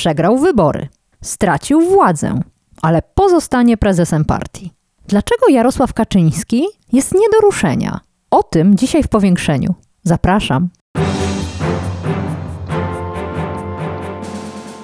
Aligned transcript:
Przegrał 0.00 0.38
wybory, 0.38 0.88
stracił 1.22 1.80
władzę, 1.80 2.40
ale 2.82 3.02
pozostanie 3.14 3.76
prezesem 3.76 4.24
partii. 4.24 4.72
Dlaczego 5.06 5.48
Jarosław 5.48 5.92
Kaczyński 5.92 6.66
jest 6.92 7.14
nie 7.14 7.28
do 7.32 7.40
ruszenia? 7.40 8.00
O 8.30 8.42
tym 8.42 8.76
dzisiaj 8.76 9.02
w 9.02 9.08
powiększeniu. 9.08 9.74
Zapraszam. 10.02 10.68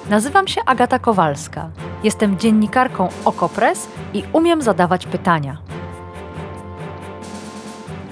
Nazywam 0.09 0.47
się 0.47 0.61
Agata 0.65 0.99
Kowalska. 0.99 1.69
Jestem 2.03 2.39
dziennikarką 2.39 3.09
Okopres 3.25 3.87
i 4.13 4.23
umiem 4.33 4.61
zadawać 4.61 5.07
pytania. 5.07 5.57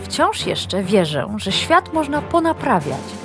Wciąż 0.04 0.48
jeszcze 0.48 0.84
wierzę, 0.84 1.28
że 1.38 1.52
świat 1.52 1.94
można 1.94 2.22
ponaprawiać, 2.22 3.25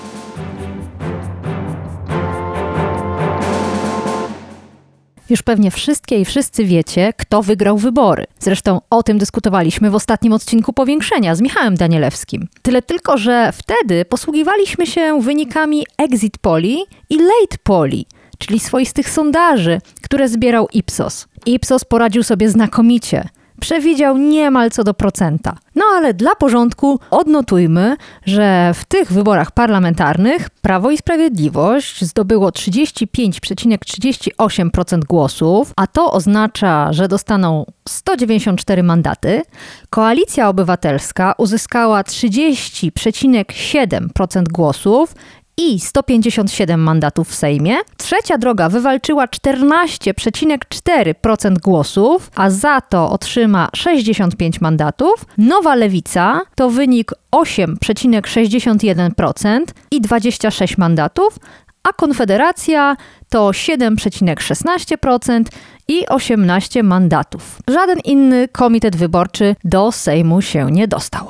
Już 5.31 5.41
pewnie 5.41 5.71
wszystkie 5.71 6.19
i 6.19 6.25
wszyscy 6.25 6.65
wiecie, 6.65 7.13
kto 7.17 7.43
wygrał 7.43 7.77
wybory. 7.77 8.25
Zresztą 8.39 8.81
o 8.89 9.03
tym 9.03 9.17
dyskutowaliśmy 9.17 9.91
w 9.91 9.95
ostatnim 9.95 10.33
odcinku 10.33 10.73
Powiększenia 10.73 11.35
z 11.35 11.41
Michałem 11.41 11.75
Danielewskim. 11.75 12.47
Tyle 12.61 12.81
tylko, 12.81 13.17
że 13.17 13.51
wtedy 13.51 14.05
posługiwaliśmy 14.05 14.87
się 14.87 15.21
wynikami 15.21 15.85
exit 15.97 16.37
poli 16.37 16.77
i 17.09 17.17
late 17.17 17.57
poli, 17.63 18.05
czyli 18.37 18.59
swoistych 18.59 19.09
sondaży, 19.09 19.81
które 20.01 20.29
zbierał 20.29 20.67
Ipsos. 20.73 21.27
Ipsos 21.45 21.85
poradził 21.85 22.23
sobie 22.23 22.49
znakomicie– 22.49 23.27
przewidział 23.61 24.17
niemal 24.17 24.71
co 24.71 24.83
do 24.83 24.93
procenta. 24.93 25.57
No 25.75 25.85
ale 25.95 26.13
dla 26.13 26.35
porządku 26.35 26.99
odnotujmy, 27.11 27.95
że 28.25 28.71
w 28.73 28.85
tych 28.85 29.11
wyborach 29.11 29.51
parlamentarnych 29.51 30.49
Prawo 30.49 30.91
i 30.91 30.97
Sprawiedliwość 30.97 32.05
zdobyło 32.05 32.49
35,38% 32.49 34.99
głosów, 34.99 35.73
a 35.75 35.87
to 35.87 36.11
oznacza, 36.11 36.93
że 36.93 37.07
dostaną 37.07 37.65
194 37.89 38.83
mandaty. 38.83 39.41
Koalicja 39.89 40.49
Obywatelska 40.49 41.33
uzyskała 41.37 42.01
30,7% 42.01 44.43
głosów 44.43 45.15
i 45.61 45.79
157 45.79 46.79
mandatów 46.79 47.29
w 47.29 47.35
Sejmie. 47.35 47.75
Trzecia 47.97 48.37
droga 48.37 48.69
wywalczyła 48.69 49.25
14,4% 49.25 51.59
głosów, 51.59 52.31
a 52.35 52.49
za 52.49 52.81
to 52.81 53.09
otrzyma 53.09 53.69
65 53.75 54.61
mandatów. 54.61 55.25
Nowa 55.37 55.75
Lewica 55.75 56.41
to 56.55 56.69
wynik 56.69 57.11
8,61% 57.35 59.59
i 59.91 60.01
26 60.01 60.77
mandatów, 60.77 61.39
a 61.83 61.93
Konfederacja 61.93 62.95
to 63.29 63.49
7,16% 63.49 65.43
i 65.87 66.07
18 66.07 66.83
mandatów. 66.83 67.59
Żaden 67.67 67.99
inny 67.99 68.47
komitet 68.47 68.95
wyborczy 68.95 69.55
do 69.63 69.91
Sejmu 69.91 70.41
się 70.41 70.71
nie 70.71 70.87
dostał. 70.87 71.27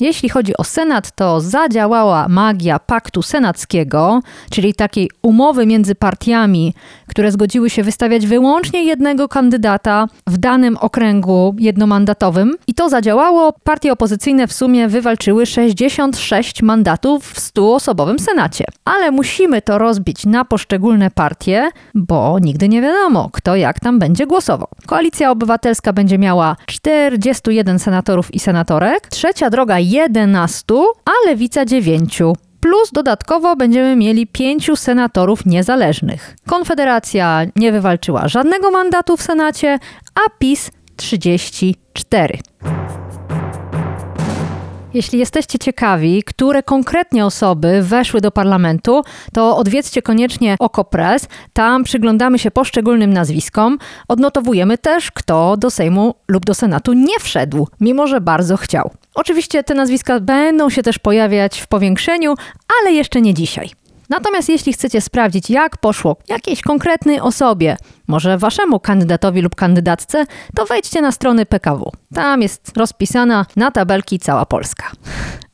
Jeśli 0.00 0.28
chodzi 0.28 0.56
o 0.56 0.64
Senat, 0.64 1.10
to 1.14 1.40
zadziałała 1.40 2.28
magia 2.28 2.78
paktu 2.78 3.22
senackiego, 3.22 4.20
czyli 4.50 4.74
takiej 4.74 5.10
umowy 5.22 5.66
między 5.66 5.94
partiami, 5.94 6.74
które 7.06 7.32
zgodziły 7.32 7.70
się 7.70 7.82
wystawiać 7.82 8.26
wyłącznie 8.26 8.84
jednego 8.84 9.28
kandydata 9.28 10.06
w 10.26 10.38
danym 10.38 10.76
okręgu 10.76 11.54
jednomandatowym. 11.58 12.54
I 12.66 12.74
to 12.74 12.88
zadziałało. 12.88 13.52
Partie 13.64 13.92
opozycyjne 13.92 14.46
w 14.46 14.52
sumie 14.52 14.88
wywalczyły 14.88 15.46
66 15.46 16.62
mandatów 16.62 17.26
w 17.26 17.40
100-osobowym 17.40 18.18
Senacie. 18.18 18.64
Ale 18.84 19.10
musimy 19.10 19.62
to 19.62 19.78
rozbić 19.78 20.26
na 20.26 20.44
poszczególne 20.44 21.10
partie, 21.10 21.70
bo 21.94 22.38
nigdy 22.38 22.68
nie 22.68 22.82
wiadomo, 22.82 23.30
kto 23.32 23.56
jak 23.56 23.80
tam 23.80 23.98
będzie 23.98 24.26
głosował. 24.26 24.68
Koalicja 24.86 25.30
Obywatelska 25.30 25.92
będzie 25.92 26.18
miała 26.18 26.56
41 26.66 27.78
senatorów 27.78 28.34
i 28.34 28.40
senatorek. 28.40 29.08
Trzecia 29.08 29.50
droga 29.50 29.78
11, 29.90 30.64
a 31.04 31.28
lewica 31.28 31.64
9. 31.64 32.18
Plus 32.60 32.90
dodatkowo 32.92 33.56
będziemy 33.56 33.96
mieli 33.96 34.26
pięciu 34.26 34.76
senatorów 34.76 35.46
niezależnych. 35.46 36.36
Konfederacja 36.46 37.46
nie 37.56 37.72
wywalczyła 37.72 38.28
żadnego 38.28 38.70
mandatu 38.70 39.16
w 39.16 39.22
Senacie, 39.22 39.78
a 40.14 40.30
PiS 40.38 40.70
34. 40.96 42.38
Jeśli 44.94 45.18
jesteście 45.18 45.58
ciekawi, 45.58 46.22
które 46.22 46.62
konkretnie 46.62 47.26
osoby 47.26 47.82
weszły 47.82 48.20
do 48.20 48.30
parlamentu, 48.30 49.02
to 49.32 49.56
odwiedźcie 49.56 50.02
koniecznie 50.02 50.56
Okopres. 50.58 51.28
Tam 51.52 51.84
przyglądamy 51.84 52.38
się 52.38 52.50
poszczególnym 52.50 53.12
nazwiskom. 53.12 53.78
Odnotowujemy 54.08 54.78
też, 54.78 55.10
kto 55.10 55.56
do 55.56 55.70
Sejmu 55.70 56.14
lub 56.28 56.46
do 56.46 56.54
Senatu 56.54 56.92
nie 56.92 57.18
wszedł, 57.20 57.68
mimo 57.80 58.06
że 58.06 58.20
bardzo 58.20 58.56
chciał. 58.56 58.90
Oczywiście 59.14 59.64
te 59.64 59.74
nazwiska 59.74 60.20
będą 60.20 60.70
się 60.70 60.82
też 60.82 60.98
pojawiać 60.98 61.60
w 61.60 61.66
powiększeniu, 61.66 62.34
ale 62.80 62.92
jeszcze 62.92 63.20
nie 63.20 63.34
dzisiaj. 63.34 63.83
Natomiast 64.08 64.48
jeśli 64.48 64.72
chcecie 64.72 65.00
sprawdzić, 65.00 65.50
jak 65.50 65.76
poszło 65.76 66.16
jakiejś 66.28 66.62
konkretnej 66.62 67.20
osobie, 67.20 67.76
może 68.08 68.38
waszemu 68.38 68.80
kandydatowi 68.80 69.40
lub 69.40 69.54
kandydatce, 69.54 70.26
to 70.54 70.66
wejdźcie 70.66 71.00
na 71.00 71.12
strony 71.12 71.46
PKW. 71.46 71.90
Tam 72.14 72.42
jest 72.42 72.76
rozpisana 72.76 73.46
na 73.56 73.70
tabelki 73.70 74.18
cała 74.18 74.46
Polska 74.46 74.90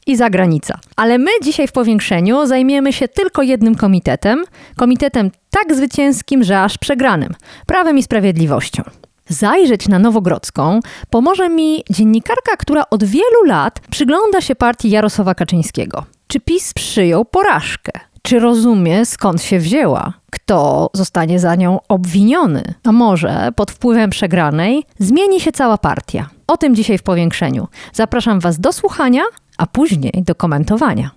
i 0.06 0.16
zagranica. 0.16 0.78
Ale 0.96 1.18
my 1.18 1.30
dzisiaj 1.42 1.68
w 1.68 1.72
powiększeniu 1.72 2.46
zajmiemy 2.46 2.92
się 2.92 3.08
tylko 3.08 3.42
jednym 3.42 3.74
komitetem, 3.74 4.44
komitetem 4.76 5.30
tak 5.50 5.74
zwycięskim, 5.74 6.44
że 6.44 6.62
aż 6.62 6.78
przegranym 6.78 7.34
prawem 7.66 7.98
i 7.98 8.02
sprawiedliwością. 8.02 8.82
Zajrzeć 9.28 9.88
na 9.88 9.98
Nowogrodzką 9.98 10.80
pomoże 11.10 11.48
mi 11.48 11.84
dziennikarka, 11.90 12.56
która 12.56 12.84
od 12.90 13.04
wielu 13.04 13.44
lat 13.46 13.80
przygląda 13.90 14.40
się 14.40 14.54
partii 14.54 14.90
Jarosława 14.90 15.34
Kaczyńskiego. 15.34 16.04
Czy 16.26 16.40
PiS 16.40 16.74
przyjął 16.74 17.24
porażkę? 17.24 17.92
Czy 18.22 18.38
rozumie, 18.38 19.04
skąd 19.06 19.42
się 19.42 19.58
wzięła? 19.58 20.12
Kto 20.30 20.90
zostanie 20.94 21.38
za 21.38 21.54
nią 21.54 21.78
obwiniony? 21.88 22.74
A 22.84 22.92
może 22.92 23.48
pod 23.56 23.70
wpływem 23.70 24.10
przegranej 24.10 24.84
zmieni 24.98 25.40
się 25.40 25.52
cała 25.52 25.78
partia? 25.78 26.28
O 26.46 26.56
tym 26.56 26.74
dzisiaj 26.74 26.98
w 26.98 27.02
powiększeniu. 27.02 27.68
Zapraszam 27.92 28.40
Was 28.40 28.60
do 28.60 28.72
słuchania, 28.72 29.22
a 29.58 29.66
później 29.66 30.12
do 30.26 30.34
komentowania. 30.34 31.10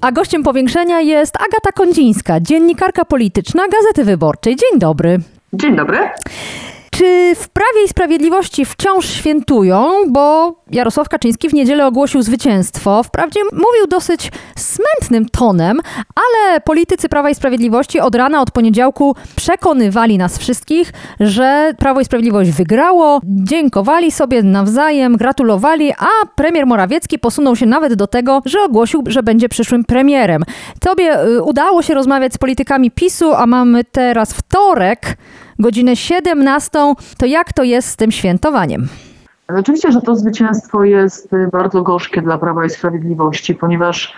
A 0.00 0.12
gościem 0.12 0.42
powiększenia 0.42 1.00
jest 1.00 1.36
Agata 1.36 1.72
Kondzińska, 1.74 2.40
dziennikarka 2.40 3.04
polityczna 3.04 3.62
Gazety 3.68 4.04
Wyborczej. 4.04 4.56
Dzień 4.56 4.80
dobry. 4.80 5.18
Dzień 5.52 5.76
dobry. 5.76 5.98
Czy 6.98 7.34
w 7.34 7.48
Prawie 7.48 7.84
i 7.84 7.88
Sprawiedliwości 7.88 8.64
wciąż 8.64 9.06
świętują? 9.06 9.90
Bo 10.08 10.54
Jarosław 10.70 11.08
Kaczyński 11.08 11.48
w 11.48 11.54
niedzielę 11.54 11.86
ogłosił 11.86 12.22
zwycięstwo. 12.22 13.02
Wprawdzie 13.02 13.40
mówił 13.44 13.86
dosyć 13.88 14.32
smętnym 14.56 15.28
tonem, 15.28 15.80
ale 16.14 16.60
politycy 16.60 17.08
Prawa 17.08 17.30
i 17.30 17.34
Sprawiedliwości 17.34 18.00
od 18.00 18.14
rana, 18.14 18.42
od 18.42 18.50
poniedziałku 18.50 19.14
przekonywali 19.36 20.18
nas 20.18 20.38
wszystkich, 20.38 20.92
że 21.20 21.72
Prawo 21.78 22.00
i 22.00 22.04
Sprawiedliwość 22.04 22.50
wygrało, 22.50 23.20
dziękowali 23.24 24.10
sobie 24.10 24.42
nawzajem, 24.42 25.16
gratulowali, 25.16 25.92
a 25.92 26.26
premier 26.34 26.66
Morawiecki 26.66 27.18
posunął 27.18 27.56
się 27.56 27.66
nawet 27.66 27.94
do 27.94 28.06
tego, 28.06 28.42
że 28.44 28.62
ogłosił, 28.62 29.04
że 29.06 29.22
będzie 29.22 29.48
przyszłym 29.48 29.84
premierem. 29.84 30.44
Tobie 30.80 31.24
y, 31.24 31.42
udało 31.42 31.82
się 31.82 31.94
rozmawiać 31.94 32.34
z 32.34 32.38
politykami 32.38 32.90
PiSu, 32.90 33.34
a 33.34 33.46
mamy 33.46 33.84
teraz 33.84 34.32
wtorek 34.32 35.16
godzinę 35.58 35.96
17. 35.96 36.94
To 37.18 37.26
jak 37.26 37.52
to 37.52 37.62
jest 37.62 37.88
z 37.88 37.96
tym 37.96 38.10
świętowaniem? 38.10 38.88
Oczywiście, 39.48 39.92
że 39.92 40.00
to 40.00 40.16
zwycięstwo 40.16 40.84
jest 40.84 41.32
y, 41.32 41.48
bardzo 41.52 41.82
gorzkie 41.82 42.22
dla 42.22 42.38
Prawa 42.38 42.64
i 42.64 42.70
Sprawiedliwości, 42.70 43.54
ponieważ 43.54 44.14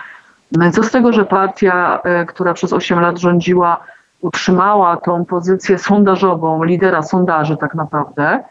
y, 0.67 0.71
co 0.71 0.83
z 0.83 0.91
tego, 0.91 1.13
że 1.13 1.25
partia, 1.25 1.99
y, 2.21 2.25
która 2.25 2.53
przez 2.53 2.73
8 2.73 2.99
lat 2.99 3.19
rządziła, 3.19 3.83
utrzymała 4.21 4.97
tą 4.97 5.25
pozycję 5.25 5.77
sondażową, 5.77 6.63
lidera 6.63 7.03
sondaży 7.03 7.57
tak 7.57 7.75
naprawdę, 7.75 8.43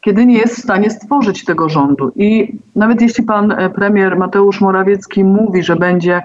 kiedy 0.00 0.26
nie 0.26 0.38
jest 0.38 0.56
w 0.56 0.62
stanie 0.62 0.90
stworzyć 0.90 1.44
tego 1.44 1.68
rządu. 1.68 2.12
I 2.16 2.58
nawet 2.76 3.00
jeśli 3.00 3.24
pan 3.24 3.56
premier 3.74 4.18
Mateusz 4.18 4.60
Morawiecki 4.60 5.24
mówi, 5.24 5.62
że 5.62 5.76
będzie 5.76 6.22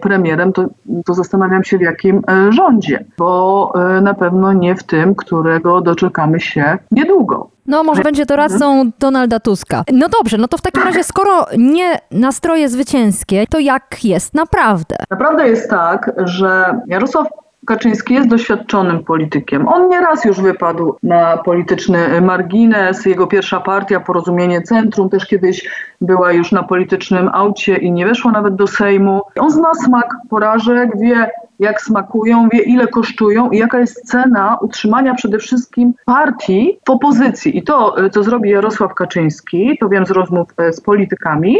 premierem, 0.00 0.52
to, 0.52 0.66
to 1.04 1.14
zastanawiam 1.14 1.64
się 1.64 1.78
w 1.78 1.80
jakim 1.80 2.22
e, 2.28 2.52
rządzie, 2.52 3.04
bo 3.18 3.72
e, 3.74 4.00
na 4.00 4.14
pewno 4.14 4.52
nie 4.52 4.74
w 4.74 4.82
tym, 4.82 5.14
którego 5.14 5.80
doczekamy 5.80 6.40
się 6.40 6.78
niedługo. 6.90 7.50
No 7.66 7.84
może 7.84 8.02
będzie 8.02 8.26
doradcą 8.26 8.90
Donalda 8.98 9.40
Tuska. 9.40 9.84
No 9.92 10.06
dobrze, 10.08 10.38
no 10.38 10.48
to 10.48 10.56
w 10.56 10.62
takim 10.62 10.82
razie, 10.82 11.04
skoro 11.04 11.46
nie 11.58 11.98
nastroje 12.10 12.68
zwycięskie, 12.68 13.46
to 13.46 13.58
jak 13.58 14.04
jest 14.04 14.34
naprawdę? 14.34 14.96
Naprawdę 15.10 15.48
jest 15.48 15.70
tak, 15.70 16.12
że 16.24 16.80
Jarosław 16.86 17.26
Kaczyński 17.66 18.14
jest 18.14 18.28
doświadczonym 18.28 19.04
politykiem. 19.04 19.68
On 19.68 19.88
nieraz 19.88 20.24
już 20.24 20.40
wypadł 20.40 20.96
na 21.02 21.36
polityczny 21.36 22.20
margines. 22.20 23.06
Jego 23.06 23.26
pierwsza 23.26 23.60
partia, 23.60 24.00
Porozumienie 24.00 24.62
Centrum, 24.62 25.10
też 25.10 25.26
kiedyś 25.26 25.68
była 26.00 26.32
już 26.32 26.52
na 26.52 26.62
politycznym 26.62 27.30
aucie 27.32 27.76
i 27.76 27.92
nie 27.92 28.06
weszła 28.06 28.32
nawet 28.32 28.54
do 28.54 28.66
Sejmu. 28.66 29.22
On 29.38 29.50
zna 29.50 29.74
smak 29.74 30.14
porażek, 30.30 30.90
wie 31.00 31.30
jak 31.58 31.82
smakują, 31.82 32.48
wie 32.52 32.62
ile 32.62 32.86
kosztują 32.86 33.50
i 33.50 33.58
jaka 33.58 33.78
jest 33.78 34.04
cena 34.04 34.58
utrzymania 34.60 35.14
przede 35.14 35.38
wszystkim 35.38 35.94
partii 36.04 36.78
w 36.86 36.90
opozycji. 36.90 37.58
I 37.58 37.62
to, 37.62 37.96
co 38.12 38.22
zrobi 38.22 38.50
Jarosław 38.50 38.94
Kaczyński, 38.94 39.78
to 39.80 39.88
wiem 39.88 40.06
z 40.06 40.10
rozmów 40.10 40.48
e, 40.56 40.72
z 40.72 40.80
politykami, 40.80 41.56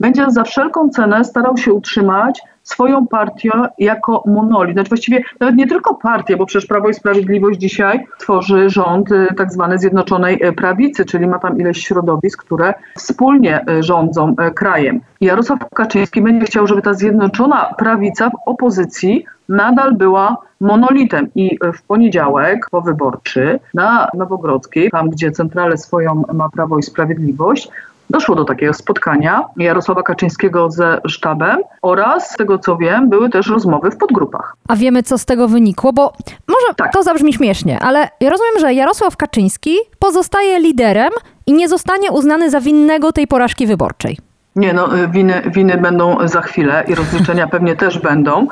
będzie 0.00 0.30
za 0.30 0.44
wszelką 0.44 0.88
cenę 0.88 1.24
starał 1.24 1.56
się 1.56 1.72
utrzymać 1.72 2.42
swoją 2.64 3.06
partię 3.06 3.50
jako 3.78 4.22
monolit. 4.26 4.74
Znaczy 4.74 4.88
właściwie 4.88 5.22
nawet 5.40 5.56
nie 5.56 5.66
tylko 5.66 5.94
partię, 5.94 6.36
bo 6.36 6.46
przecież 6.46 6.68
Prawo 6.68 6.88
i 6.88 6.94
Sprawiedliwość 6.94 7.58
dzisiaj 7.58 8.06
tworzy 8.18 8.70
rząd 8.70 9.12
y, 9.12 9.26
tak 9.36 9.48
Zjednoczonej 9.76 10.46
y, 10.46 10.52
Prawicy, 10.52 11.04
czyli 11.04 11.26
ma 11.26 11.38
tam 11.38 11.60
ileś 11.60 11.86
środowisk, 11.86 12.44
które 12.44 12.74
wspólnie 12.96 13.64
y, 13.70 13.82
rządzą 13.82 14.34
krajem. 14.54 15.00
Jarosław 15.20 15.58
Kaczyński 15.74 16.22
będzie 16.22 16.46
chciał, 16.46 16.66
żeby 16.66 16.82
ta 16.82 16.94
Zjednoczona 16.94 17.74
Prawica 17.78 18.30
w 18.30 18.48
opozycji 18.48 19.24
nadal 19.48 19.94
była 19.94 20.36
monolitem. 20.60 21.28
I 21.34 21.58
w 21.74 21.82
poniedziałek 21.82 22.70
powyborczy 22.70 23.60
na 23.74 24.08
Nowogrodzkiej, 24.14 24.90
tam 24.90 25.10
gdzie 25.10 25.32
centralę 25.32 25.78
swoją 25.78 26.22
ma 26.32 26.48
Prawo 26.48 26.78
i 26.78 26.82
Sprawiedliwość, 26.82 27.68
Doszło 28.10 28.34
do 28.34 28.44
takiego 28.44 28.74
spotkania 28.74 29.44
Jarosława 29.56 30.02
Kaczyńskiego 30.02 30.70
ze 30.70 31.00
sztabem 31.06 31.58
oraz, 31.82 32.30
z 32.30 32.36
tego 32.36 32.58
co 32.58 32.76
wiem, 32.76 33.08
były 33.08 33.30
też 33.30 33.46
rozmowy 33.46 33.90
w 33.90 33.96
podgrupach. 33.96 34.56
A 34.68 34.76
wiemy, 34.76 35.02
co 35.02 35.18
z 35.18 35.24
tego 35.24 35.48
wynikło, 35.48 35.92
bo 35.92 36.12
może 36.48 36.74
tak. 36.76 36.92
to 36.92 37.02
zabrzmi 37.02 37.32
śmiesznie, 37.32 37.78
ale 37.78 38.08
ja 38.20 38.30
rozumiem, 38.30 38.58
że 38.60 38.74
Jarosław 38.74 39.16
Kaczyński 39.16 39.76
pozostaje 39.98 40.60
liderem 40.60 41.10
i 41.46 41.52
nie 41.52 41.68
zostanie 41.68 42.12
uznany 42.12 42.50
za 42.50 42.60
winnego 42.60 43.12
tej 43.12 43.26
porażki 43.26 43.66
wyborczej. 43.66 44.18
Nie, 44.56 44.72
no 44.72 44.98
y, 44.98 45.08
winy, 45.08 45.42
winy 45.46 45.76
będą 45.76 46.28
za 46.28 46.40
chwilę 46.40 46.84
i 46.88 46.94
rozliczenia 46.94 47.46
pewnie 47.46 47.76
też 47.76 47.98
będą, 47.98 48.46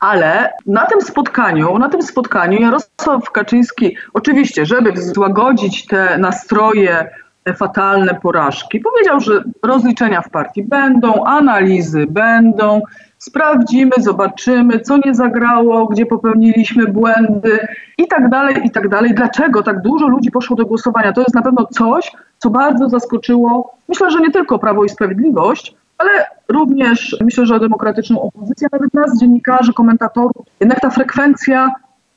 ale 0.00 0.52
na 0.66 0.86
tym 0.86 1.00
spotkaniu, 1.00 1.78
na 1.78 1.88
tym 1.88 2.02
spotkaniu 2.02 2.60
Jarosław 2.60 3.30
Kaczyński, 3.32 3.96
oczywiście, 4.14 4.66
żeby 4.66 5.02
złagodzić 5.02 5.86
te 5.86 6.18
nastroje 6.18 7.10
fatalne 7.52 8.14
porażki. 8.14 8.80
Powiedział, 8.80 9.20
że 9.20 9.44
rozliczenia 9.62 10.22
w 10.22 10.30
partii 10.30 10.62
będą, 10.62 11.24
analizy 11.24 12.06
będą, 12.06 12.80
sprawdzimy, 13.18 13.92
zobaczymy, 13.98 14.80
co 14.80 14.96
nie 15.04 15.14
zagrało, 15.14 15.86
gdzie 15.86 16.06
popełniliśmy 16.06 16.86
błędy 16.86 17.58
i 17.98 18.08
tak 18.08 18.28
dalej, 18.28 18.56
i 18.64 18.70
tak 18.70 18.88
dalej. 18.88 19.14
Dlaczego 19.14 19.62
tak 19.62 19.80
dużo 19.80 20.08
ludzi 20.08 20.30
poszło 20.30 20.56
do 20.56 20.66
głosowania? 20.66 21.12
To 21.12 21.20
jest 21.20 21.34
na 21.34 21.42
pewno 21.42 21.66
coś, 21.66 22.12
co 22.38 22.50
bardzo 22.50 22.88
zaskoczyło, 22.88 23.74
myślę, 23.88 24.10
że 24.10 24.20
nie 24.20 24.30
tylko 24.30 24.58
Prawo 24.58 24.84
i 24.84 24.88
Sprawiedliwość, 24.88 25.74
ale 25.98 26.10
również 26.48 27.16
myślę, 27.20 27.46
że 27.46 27.60
demokratyczną 27.60 28.22
opozycję, 28.22 28.68
nawet 28.72 28.94
nas, 28.94 29.18
dziennikarzy, 29.20 29.72
komentatorów. 29.72 30.46
Jednak 30.60 30.80
ta 30.80 30.90
frekwencja 30.90 31.70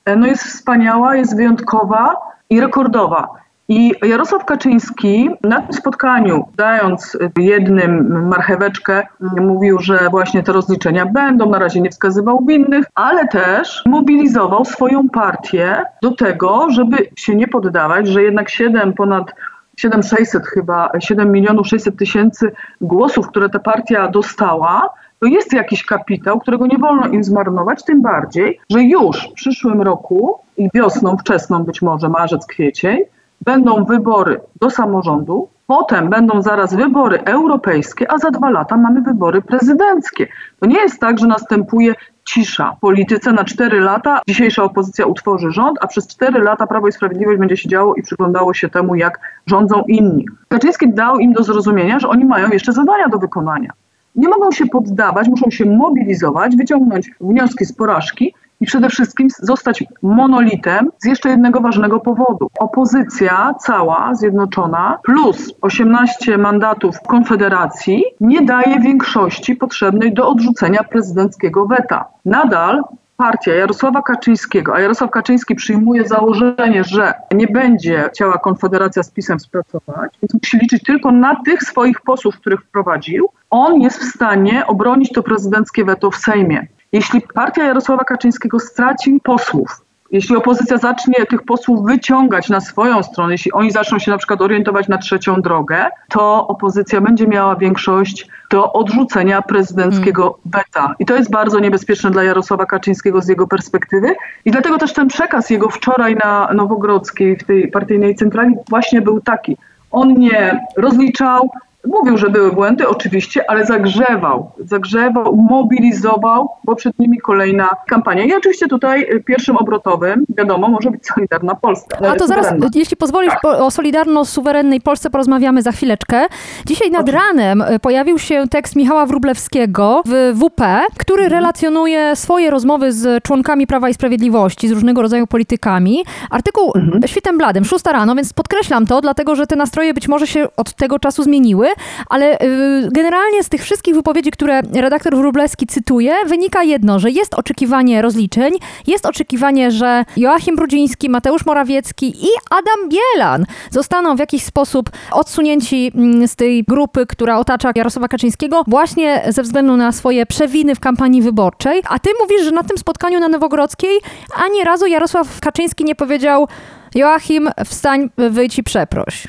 e, 0.06 0.16
no, 0.16 0.28
jest 0.28 0.44
wspaniała, 0.44 1.16
jest 1.16 1.36
wyjątkowa 1.36 2.16
i 2.50 2.62
rekordowa. 2.62 3.28
I 3.70 3.92
Jarosław 4.04 4.46
Kaczyński 4.46 5.30
na 5.44 5.62
tym 5.62 5.74
spotkaniu, 5.74 6.46
dając 6.58 7.18
jednym 7.38 8.28
marcheweczkę, 8.28 9.08
mówił, 9.42 9.80
że 9.80 10.10
właśnie 10.12 10.44
te 10.44 10.52
rozliczenia 10.54 11.06
będą, 11.06 11.50
na 11.50 11.60
razie 11.60 11.82
nie 11.82 11.90
wskazywał 11.90 12.46
winnych, 12.46 12.86
ale 12.96 13.28
też 13.28 13.84
mobilizował 13.86 14.66
swoją 14.66 15.10
partię 15.10 15.84
do 16.02 16.12
tego, 16.12 16.68
żeby 16.70 16.98
się 17.16 17.36
nie 17.36 17.48
poddawać, 17.48 18.08
że 18.08 18.24
jednak 18.24 18.50
7 18.50 18.94
ponad 18.94 19.32
7600 19.78 20.48
chyba, 20.48 20.90
7 21.00 21.32
milionów 21.32 21.68
600 21.68 21.98
tysięcy 21.98 22.52
głosów, 22.82 23.28
które 23.28 23.50
ta 23.50 23.60
partia 23.60 24.08
dostała, 24.08 24.90
to 25.20 25.28
jest 25.28 25.54
jakiś 25.54 25.86
kapitał, 25.86 26.40
którego 26.40 26.68
nie 26.68 26.78
wolno 26.78 27.08
im 27.08 27.24
zmarnować, 27.24 27.84
tym 27.84 28.02
bardziej, 28.02 28.60
że 28.70 28.84
już 28.84 29.30
w 29.30 29.34
przyszłym 29.34 29.82
roku 29.82 30.40
i 30.58 30.70
wiosną, 30.74 31.18
wczesną 31.18 31.64
być 31.64 31.82
może, 31.82 32.10
marzec, 32.10 32.46
kwiecień, 32.46 33.00
będą 33.42 33.86
wybory 33.86 34.40
do 34.62 34.70
samorządu, 34.70 35.50
potem 35.68 36.10
będą 36.10 36.42
zaraz 36.42 36.76
wybory 36.76 37.20
europejskie, 37.24 38.12
a 38.12 38.18
za 38.18 38.32
dwa 38.32 38.50
lata 38.50 38.78
mamy 38.78 39.02
wybory 39.02 39.42
prezydenckie. 39.42 40.28
To 40.60 40.66
nie 40.66 40.80
jest 40.80 41.00
tak, 41.00 41.20
że 41.20 41.28
następuje 41.28 41.94
cisza 42.26 42.74
w 42.78 42.80
polityce 42.80 43.34
na 43.34 43.44
cztery 43.44 43.80
lata. 43.80 44.22
Dzisiejsza 44.28 44.64
opozycja 44.64 45.06
utworzy 45.06 45.52
rząd, 45.52 45.78
a 45.82 45.88
przez 45.88 46.08
cztery 46.08 46.40
lata 46.40 46.68
Prawo 46.68 46.88
i 46.88 46.92
Sprawiedliwość 46.92 47.40
będzie 47.40 47.58
siedziało 47.58 47.96
i 47.96 48.02
przyglądało 48.02 48.54
się 48.54 48.70
temu, 48.70 48.96
jak 48.96 49.20
rządzą 49.46 49.84
inni. 49.88 50.26
Kaczyński 50.48 50.94
dał 50.94 51.20
im 51.20 51.34
do 51.34 51.44
zrozumienia, 51.44 52.00
że 52.00 52.10
oni 52.10 52.26
mają 52.26 52.50
jeszcze 52.50 52.74
zadania 52.74 53.08
do 53.08 53.18
wykonania. 53.18 53.72
Nie 54.16 54.28
mogą 54.28 54.52
się 54.52 54.66
poddawać, 54.66 55.28
muszą 55.28 55.50
się 55.50 55.66
mobilizować, 55.66 56.56
wyciągnąć 56.56 57.12
wnioski 57.22 57.66
z 57.66 57.74
porażki 57.74 58.34
i 58.62 58.66
przede 58.66 58.90
wszystkim 58.90 59.28
zostać 59.40 59.84
monolitem 60.02 60.90
z 60.98 61.06
jeszcze 61.06 61.30
jednego 61.30 61.62
ważnego 61.62 62.00
powodu. 62.00 62.48
Opozycja 62.60 63.54
cała, 63.60 64.16
zjednoczona, 64.16 65.00
plus 65.04 65.54
18 65.62 66.38
mandatów 66.38 67.02
Konfederacji 67.08 68.04
nie 68.22 68.42
daje 68.42 68.80
większości 68.80 69.56
potrzebnej 69.56 70.14
do 70.14 70.30
odrzucenia 70.30 70.84
prezydenckiego 70.84 71.66
weta. 71.66 72.06
Nadal 72.26 72.84
partia 73.18 73.54
Jarosława 73.54 74.02
Kaczyńskiego, 74.02 74.76
a 74.76 74.80
Jarosław 74.80 75.12
Kaczyński 75.12 75.56
przyjmuje 75.56 76.08
założenie, 76.08 76.84
że 76.84 77.14
nie 77.34 77.48
będzie 77.48 78.10
chciała 78.14 78.38
Konfederacja 78.38 79.04
z 79.04 79.12
PiSem 79.12 79.40
współpracować, 79.40 80.14
więc 80.22 80.34
musi 80.34 80.58
liczyć 80.58 80.84
tylko 80.84 81.12
na 81.12 81.36
tych 81.46 81.64
swoich 81.64 82.02
posłów, 82.02 82.36
których 82.36 82.62
wprowadził, 82.62 83.30
on 83.50 83.82
jest 83.82 84.00
w 84.00 84.16
stanie 84.16 84.68
obronić 84.68 85.12
to 85.12 85.24
prezydenckie 85.24 85.86
weto 85.86 86.12
w 86.12 86.16
Sejmie. 86.16 86.68
Jeśli 86.92 87.22
partia 87.22 87.64
Jarosława 87.64 88.04
Kaczyńskiego 88.04 88.60
straci 88.60 89.20
posłów, 89.24 89.82
jeśli 90.12 90.36
opozycja 90.36 90.78
zacznie 90.78 91.26
tych 91.30 91.44
posłów 91.44 91.86
wyciągać 91.86 92.50
na 92.50 92.62
swoją 92.62 93.04
stronę, 93.04 93.34
jeśli 93.34 93.52
oni 93.52 93.72
zaczną 93.72 94.00
się 94.00 94.12
na 94.12 94.18
przykład 94.18 94.42
orientować 94.42 94.88
na 94.88 94.98
trzecią 94.98 95.42
drogę, 95.42 95.86
to 96.10 96.48
opozycja 96.48 97.02
będzie 97.02 97.28
miała 97.28 97.56
większość 97.56 98.28
do 98.52 98.74
odrzucenia 98.74 99.42
prezydenckiego 99.42 100.24
mm. 100.24 100.40
weta. 100.46 100.96
I 101.00 101.06
to 101.06 101.16
jest 101.16 101.32
bardzo 101.32 101.60
niebezpieczne 101.60 102.12
dla 102.12 102.24
Jarosława 102.24 102.66
Kaczyńskiego 102.66 103.22
z 103.22 103.28
jego 103.28 103.48
perspektywy. 103.48 104.16
I 104.46 104.52
dlatego 104.52 104.78
też 104.78 104.94
ten 104.94 105.08
przekaz 105.08 105.50
jego 105.50 105.70
wczoraj 105.70 106.16
na 106.16 106.54
Nowogrodzkiej, 106.54 107.38
w 107.38 107.44
tej 107.44 107.72
partyjnej 107.72 108.16
centrali, 108.16 108.56
właśnie 108.70 109.02
był 109.02 109.22
taki. 109.22 109.58
On 109.92 110.14
nie 110.14 110.66
rozliczał, 110.78 111.50
Mówił, 111.88 112.18
że 112.18 112.30
były 112.30 112.52
błędy, 112.52 112.88
oczywiście, 112.88 113.50
ale 113.50 113.66
zagrzewał, 113.66 114.52
zagrzewał, 114.60 115.36
mobilizował, 115.36 116.50
bo 116.64 116.76
przed 116.76 117.00
nimi 117.00 117.18
kolejna 117.18 117.70
kampania. 117.88 118.26
I 118.26 118.34
oczywiście 118.34 118.68
tutaj 118.68 119.02
y, 119.02 119.24
pierwszym 119.24 119.58
obrotowym, 119.58 120.26
wiadomo, 120.38 120.68
może 120.68 120.92
być 120.92 121.06
Solidarna 121.06 121.56
Polska. 121.56 121.98
A 122.10 122.16
to 122.16 122.28
zaraz, 122.28 122.54
jeśli 122.76 122.98
pozwolisz, 122.98 123.34
o 123.44 123.68
Solidarno-Suwerennej 123.70 124.82
Polsce 124.82 125.10
porozmawiamy 125.10 125.62
za 125.62 125.72
chwileczkę. 125.72 126.26
Dzisiaj 126.66 126.92
nad 126.92 127.10
ranem 127.10 127.62
y, 127.62 127.80
pojawił 127.80 128.20
się 128.20 128.44
tekst 128.52 128.76
Michała 128.76 129.06
Wróblewskiego 129.06 130.04
w 130.06 130.34
WP, 130.36 130.62
który 130.98 131.24
mhm. 131.24 131.42
relacjonuje 131.42 132.16
swoje 132.16 132.50
rozmowy 132.50 132.92
z 132.92 133.24
członkami 133.24 133.68
Prawa 133.68 133.90
i 133.90 133.94
Sprawiedliwości, 133.94 134.68
z 134.68 134.72
różnego 134.72 135.02
rodzaju 135.02 135.28
politykami. 135.28 136.04
Artykuł 136.30 136.72
mhm. 136.76 137.08
świtem 137.08 137.38
bladem, 137.38 137.66
szósta 137.66 137.92
rano, 137.92 138.16
więc 138.16 138.34
podkreślam 138.34 138.86
to, 138.86 139.02
dlatego 139.02 139.36
że 139.36 139.48
te 139.48 139.56
nastroje 139.56 139.94
być 139.94 140.08
może 140.08 140.28
się 140.28 140.48
od 140.58 140.74
tego 140.74 141.00
czasu 141.00 141.24
zmieniły 141.24 141.68
ale 142.10 142.42
y, 142.42 142.90
generalnie 142.92 143.44
z 143.44 143.50
tych 143.50 143.62
wszystkich 143.62 143.96
wypowiedzi, 143.96 144.32
które 144.32 144.62
redaktor 144.62 145.16
Wróblewski 145.16 145.68
cytuje, 145.68 146.16
wynika 146.26 146.64
jedno, 146.64 147.00
że 147.00 147.12
jest 147.12 147.34
oczekiwanie 147.34 148.02
rozliczeń, 148.02 148.54
jest 148.88 149.06
oczekiwanie, 149.06 149.72
że 149.72 150.06
Joachim 150.18 150.56
Brudziński, 150.56 151.10
Mateusz 151.10 151.46
Morawiecki 151.46 152.26
i 152.26 152.28
Adam 152.50 152.90
Bielan 152.90 153.46
zostaną 153.72 154.16
w 154.16 154.20
jakiś 154.20 154.44
sposób 154.44 154.90
odsunięci 155.12 155.92
mm, 155.96 156.28
z 156.28 156.36
tej 156.36 156.64
grupy, 156.64 157.06
która 157.06 157.38
otacza 157.38 157.72
Jarosława 157.76 158.08
Kaczyńskiego 158.08 158.64
właśnie 158.68 159.24
ze 159.28 159.44
względu 159.44 159.78
na 159.78 159.92
swoje 159.92 160.26
przewiny 160.26 160.76
w 160.76 160.80
kampanii 160.80 161.22
wyborczej. 161.22 161.82
A 161.90 162.00
ty 162.00 162.10
mówisz, 162.22 162.42
że 162.44 162.52
na 162.52 162.64
tym 162.64 162.78
spotkaniu 162.78 163.20
na 163.20 163.28
Nowogrodzkiej 163.28 164.00
ani 164.46 164.64
razu 164.64 164.86
Jarosław 164.86 165.40
Kaczyński 165.40 165.84
nie 165.84 165.96
powiedział 165.96 166.48
Joachim, 166.96 167.50
wstań, 167.66 168.10
wyjdź 168.18 168.60
i 168.60 168.64
przeproś. 168.64 169.28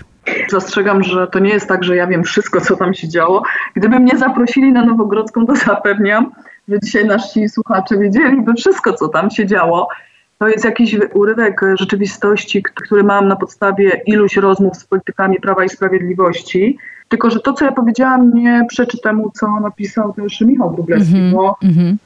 Zastrzegam, 0.50 1.02
że 1.02 1.26
to 1.26 1.38
nie 1.38 1.50
jest 1.50 1.68
tak, 1.68 1.84
że 1.84 1.96
ja 1.96 2.06
wiem 2.06 2.24
wszystko, 2.24 2.60
co 2.60 2.76
tam 2.76 2.94
się 2.94 3.08
działo. 3.08 3.42
Gdyby 3.74 3.98
mnie 3.98 4.18
zaprosili 4.18 4.72
na 4.72 4.84
Nowogrodzką, 4.84 5.46
to 5.46 5.56
zapewniam, 5.56 6.32
że 6.68 6.80
dzisiaj 6.80 7.04
nasi 7.06 7.48
słuchacze 7.48 7.98
wiedzieliby 7.98 8.54
wszystko, 8.54 8.92
co 8.92 9.08
tam 9.08 9.30
się 9.30 9.46
działo. 9.46 9.88
To 10.38 10.48
jest 10.48 10.64
jakiś 10.64 10.96
urywek 11.14 11.60
rzeczywistości, 11.74 12.62
który 12.62 13.04
mam 13.04 13.28
na 13.28 13.36
podstawie 13.36 14.02
iluś 14.06 14.36
rozmów 14.36 14.76
z 14.76 14.84
politykami 14.84 15.40
Prawa 15.40 15.64
i 15.64 15.68
Sprawiedliwości. 15.68 16.78
Tylko, 17.08 17.30
że 17.30 17.40
to, 17.40 17.52
co 17.52 17.64
ja 17.64 17.72
powiedziałam, 17.72 18.34
nie 18.34 18.64
przeczy 18.68 18.98
temu, 18.98 19.30
co 19.30 19.60
napisał 19.60 20.12
też 20.12 20.40
Michał 20.40 20.70
Wróblewski, 20.70 21.14
Mhm, 21.14 21.32
bo 21.32 21.56
mhm. 21.62 21.86
Mm, 21.86 21.98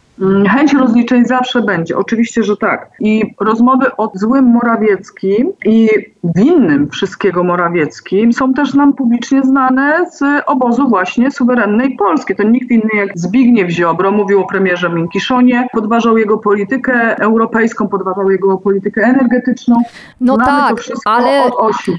Chęć 0.49 0.73
rozliczeń 0.73 1.25
zawsze 1.25 1.62
będzie, 1.62 1.97
oczywiście, 1.97 2.42
że 2.42 2.57
tak. 2.57 2.90
I 3.00 3.35
rozmowy 3.40 3.97
o 3.97 4.11
złym 4.14 4.45
Morawieckim 4.45 5.52
i 5.64 5.88
winnym 6.25 6.88
wszystkiego 6.90 7.45
Morawieckim 7.45 8.33
są 8.33 8.54
też 8.54 8.75
nam 8.75 8.92
publicznie 8.92 9.42
znane 9.42 10.11
z 10.11 10.23
obozu 10.47 10.88
właśnie 10.88 11.31
suwerennej 11.31 11.97
Polski. 11.97 12.37
To 12.37 12.42
nikt 12.42 12.71
inny 12.71 12.90
jak 12.95 13.09
Zbigniew 13.14 13.71
Ziobro 13.71 14.12
mówił 14.12 14.40
o 14.40 14.47
premierze 14.47 14.90
Minkiszonie, 14.90 15.69
podważał 15.73 16.19
jego 16.19 16.38
politykę 16.38 17.19
europejską, 17.19 17.88
podważał 17.88 18.31
jego 18.31 18.59
politykę 18.59 19.02
energetyczną. 19.02 19.76
No 20.21 20.35
Znamy 20.35 20.50
to 20.50 20.69
tak, 20.69 20.81
wszystko 20.81 21.11
ale, 21.11 21.50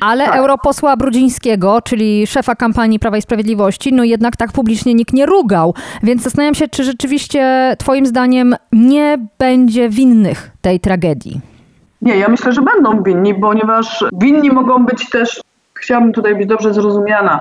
ale 0.01 0.25
Tak. 0.25 0.35
europosła 0.35 0.97
Brudzińskiego, 0.97 1.81
czyli 1.81 2.27
szefa 2.27 2.55
kampanii 2.55 2.99
Prawa 2.99 3.17
i 3.17 3.21
Sprawiedliwości, 3.21 3.93
no 3.93 4.03
jednak 4.03 4.37
tak 4.37 4.51
publicznie 4.51 4.93
nikt 4.93 5.13
nie 5.13 5.25
rugał. 5.25 5.73
Więc 6.03 6.21
zastanawiam 6.21 6.55
się, 6.55 6.67
czy 6.67 6.83
rzeczywiście 6.83 7.75
twoim 7.79 8.02
zdaniem 8.05 8.55
nie 8.71 9.17
będzie 9.37 9.89
winnych 9.89 10.51
tej 10.61 10.79
tragedii. 10.79 11.41
Nie, 12.01 12.17
ja 12.17 12.27
myślę, 12.27 12.53
że 12.53 12.61
będą 12.61 13.03
winni, 13.03 13.35
ponieważ 13.35 14.05
winni 14.13 14.49
mogą 14.49 14.85
być 14.85 15.09
też, 15.09 15.41
chciałabym 15.73 16.13
tutaj 16.13 16.35
być 16.35 16.47
dobrze 16.47 16.73
zrozumiana, 16.73 17.39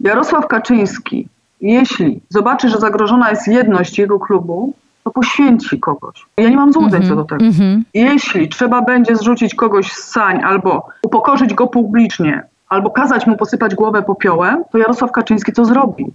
Jarosław 0.00 0.46
Kaczyński, 0.46 1.28
jeśli 1.60 2.20
zobaczy, 2.28 2.68
że 2.68 2.78
zagrożona 2.78 3.30
jest 3.30 3.48
jedność 3.48 3.98
jego 3.98 4.18
klubu, 4.18 4.72
to 5.04 5.10
poświęci 5.10 5.80
kogoś. 5.80 6.26
Ja 6.36 6.48
nie 6.48 6.56
mam 6.56 6.72
złudzeń 6.72 7.08
co 7.08 7.16
do 7.16 7.24
tego. 7.24 7.44
Mhm. 7.44 7.84
Jeśli 7.94 8.48
trzeba 8.48 8.82
będzie 8.82 9.16
zrzucić 9.16 9.54
kogoś 9.54 9.92
z 9.92 10.04
sań 10.04 10.42
albo 10.42 10.88
upokorzyć 11.02 11.54
go 11.54 11.66
publicznie, 11.66 12.42
albo 12.68 12.90
kazać 12.90 13.26
mu 13.26 13.36
posypać 13.36 13.74
głowę 13.74 14.02
popiołem, 14.02 14.64
to 14.72 14.78
Jarosław 14.78 15.12
Kaczyński 15.12 15.52
to 15.52 15.64
zrobi. 15.64 16.06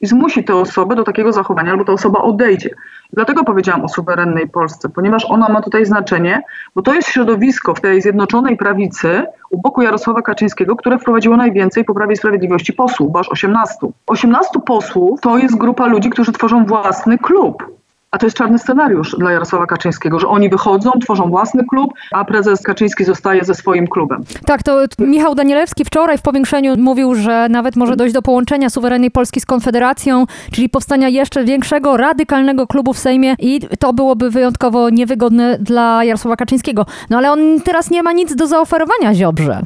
I 0.00 0.06
zmusi 0.06 0.44
tę 0.44 0.54
osobę 0.54 0.96
do 0.96 1.04
takiego 1.04 1.32
zachowania, 1.32 1.70
albo 1.70 1.84
ta 1.84 1.92
osoba 1.92 2.22
odejdzie. 2.22 2.70
Dlatego 3.12 3.44
powiedziałam 3.44 3.84
o 3.84 3.88
suwerennej 3.88 4.48
Polsce, 4.48 4.88
ponieważ 4.88 5.24
ona 5.28 5.48
ma 5.48 5.62
tutaj 5.62 5.86
znaczenie, 5.86 6.42
bo 6.74 6.82
to 6.82 6.94
jest 6.94 7.08
środowisko 7.08 7.74
w 7.74 7.80
tej 7.80 8.02
zjednoczonej 8.02 8.56
prawicy 8.56 9.26
u 9.50 9.60
boku 9.60 9.82
Jarosława 9.82 10.22
Kaczyńskiego, 10.22 10.76
które 10.76 10.98
wprowadziło 10.98 11.36
najwięcej 11.36 11.84
po 11.84 11.94
Prawie 11.94 12.12
i 12.12 12.16
Sprawiedliwości 12.16 12.72
posłów, 12.72 13.12
bo 13.12 13.20
aż 13.20 13.28
18. 13.28 13.76
18 14.06 14.50
posłów 14.66 15.20
to 15.20 15.38
jest 15.38 15.56
grupa 15.56 15.86
ludzi, 15.86 16.10
którzy 16.10 16.32
tworzą 16.32 16.66
własny 16.66 17.18
klub. 17.18 17.79
A 18.10 18.18
to 18.18 18.26
jest 18.26 18.36
czarny 18.36 18.58
scenariusz 18.58 19.16
dla 19.18 19.32
Jarosława 19.32 19.66
Kaczyńskiego, 19.66 20.18
że 20.18 20.28
oni 20.28 20.50
wychodzą, 20.50 20.90
tworzą 21.02 21.30
własny 21.30 21.64
klub, 21.64 21.90
a 22.12 22.24
prezes 22.24 22.62
Kaczyński 22.62 23.04
zostaje 23.04 23.44
ze 23.44 23.54
swoim 23.54 23.86
klubem. 23.86 24.24
Tak, 24.46 24.62
to 24.62 24.84
Michał 24.98 25.34
Danielewski 25.34 25.84
wczoraj 25.84 26.18
w 26.18 26.22
powiększeniu 26.22 26.76
mówił, 26.76 27.14
że 27.14 27.46
nawet 27.50 27.76
może 27.76 27.96
dojść 27.96 28.14
do 28.14 28.22
połączenia 28.22 28.70
suwerennej 28.70 29.10
Polski 29.10 29.40
z 29.40 29.46
Konfederacją, 29.46 30.26
czyli 30.52 30.68
powstania 30.68 31.08
jeszcze 31.08 31.44
większego, 31.44 31.96
radykalnego 31.96 32.66
klubu 32.66 32.92
w 32.92 32.98
Sejmie 32.98 33.34
i 33.38 33.60
to 33.78 33.92
byłoby 33.92 34.30
wyjątkowo 34.30 34.90
niewygodne 34.90 35.58
dla 35.58 36.04
Jarosława 36.04 36.36
Kaczyńskiego. 36.36 36.86
No 37.10 37.18
ale 37.18 37.32
on 37.32 37.60
teraz 37.64 37.90
nie 37.90 38.02
ma 38.02 38.12
nic 38.12 38.34
do 38.34 38.46
zaoferowania 38.46 39.14
Ziobrze. 39.14 39.62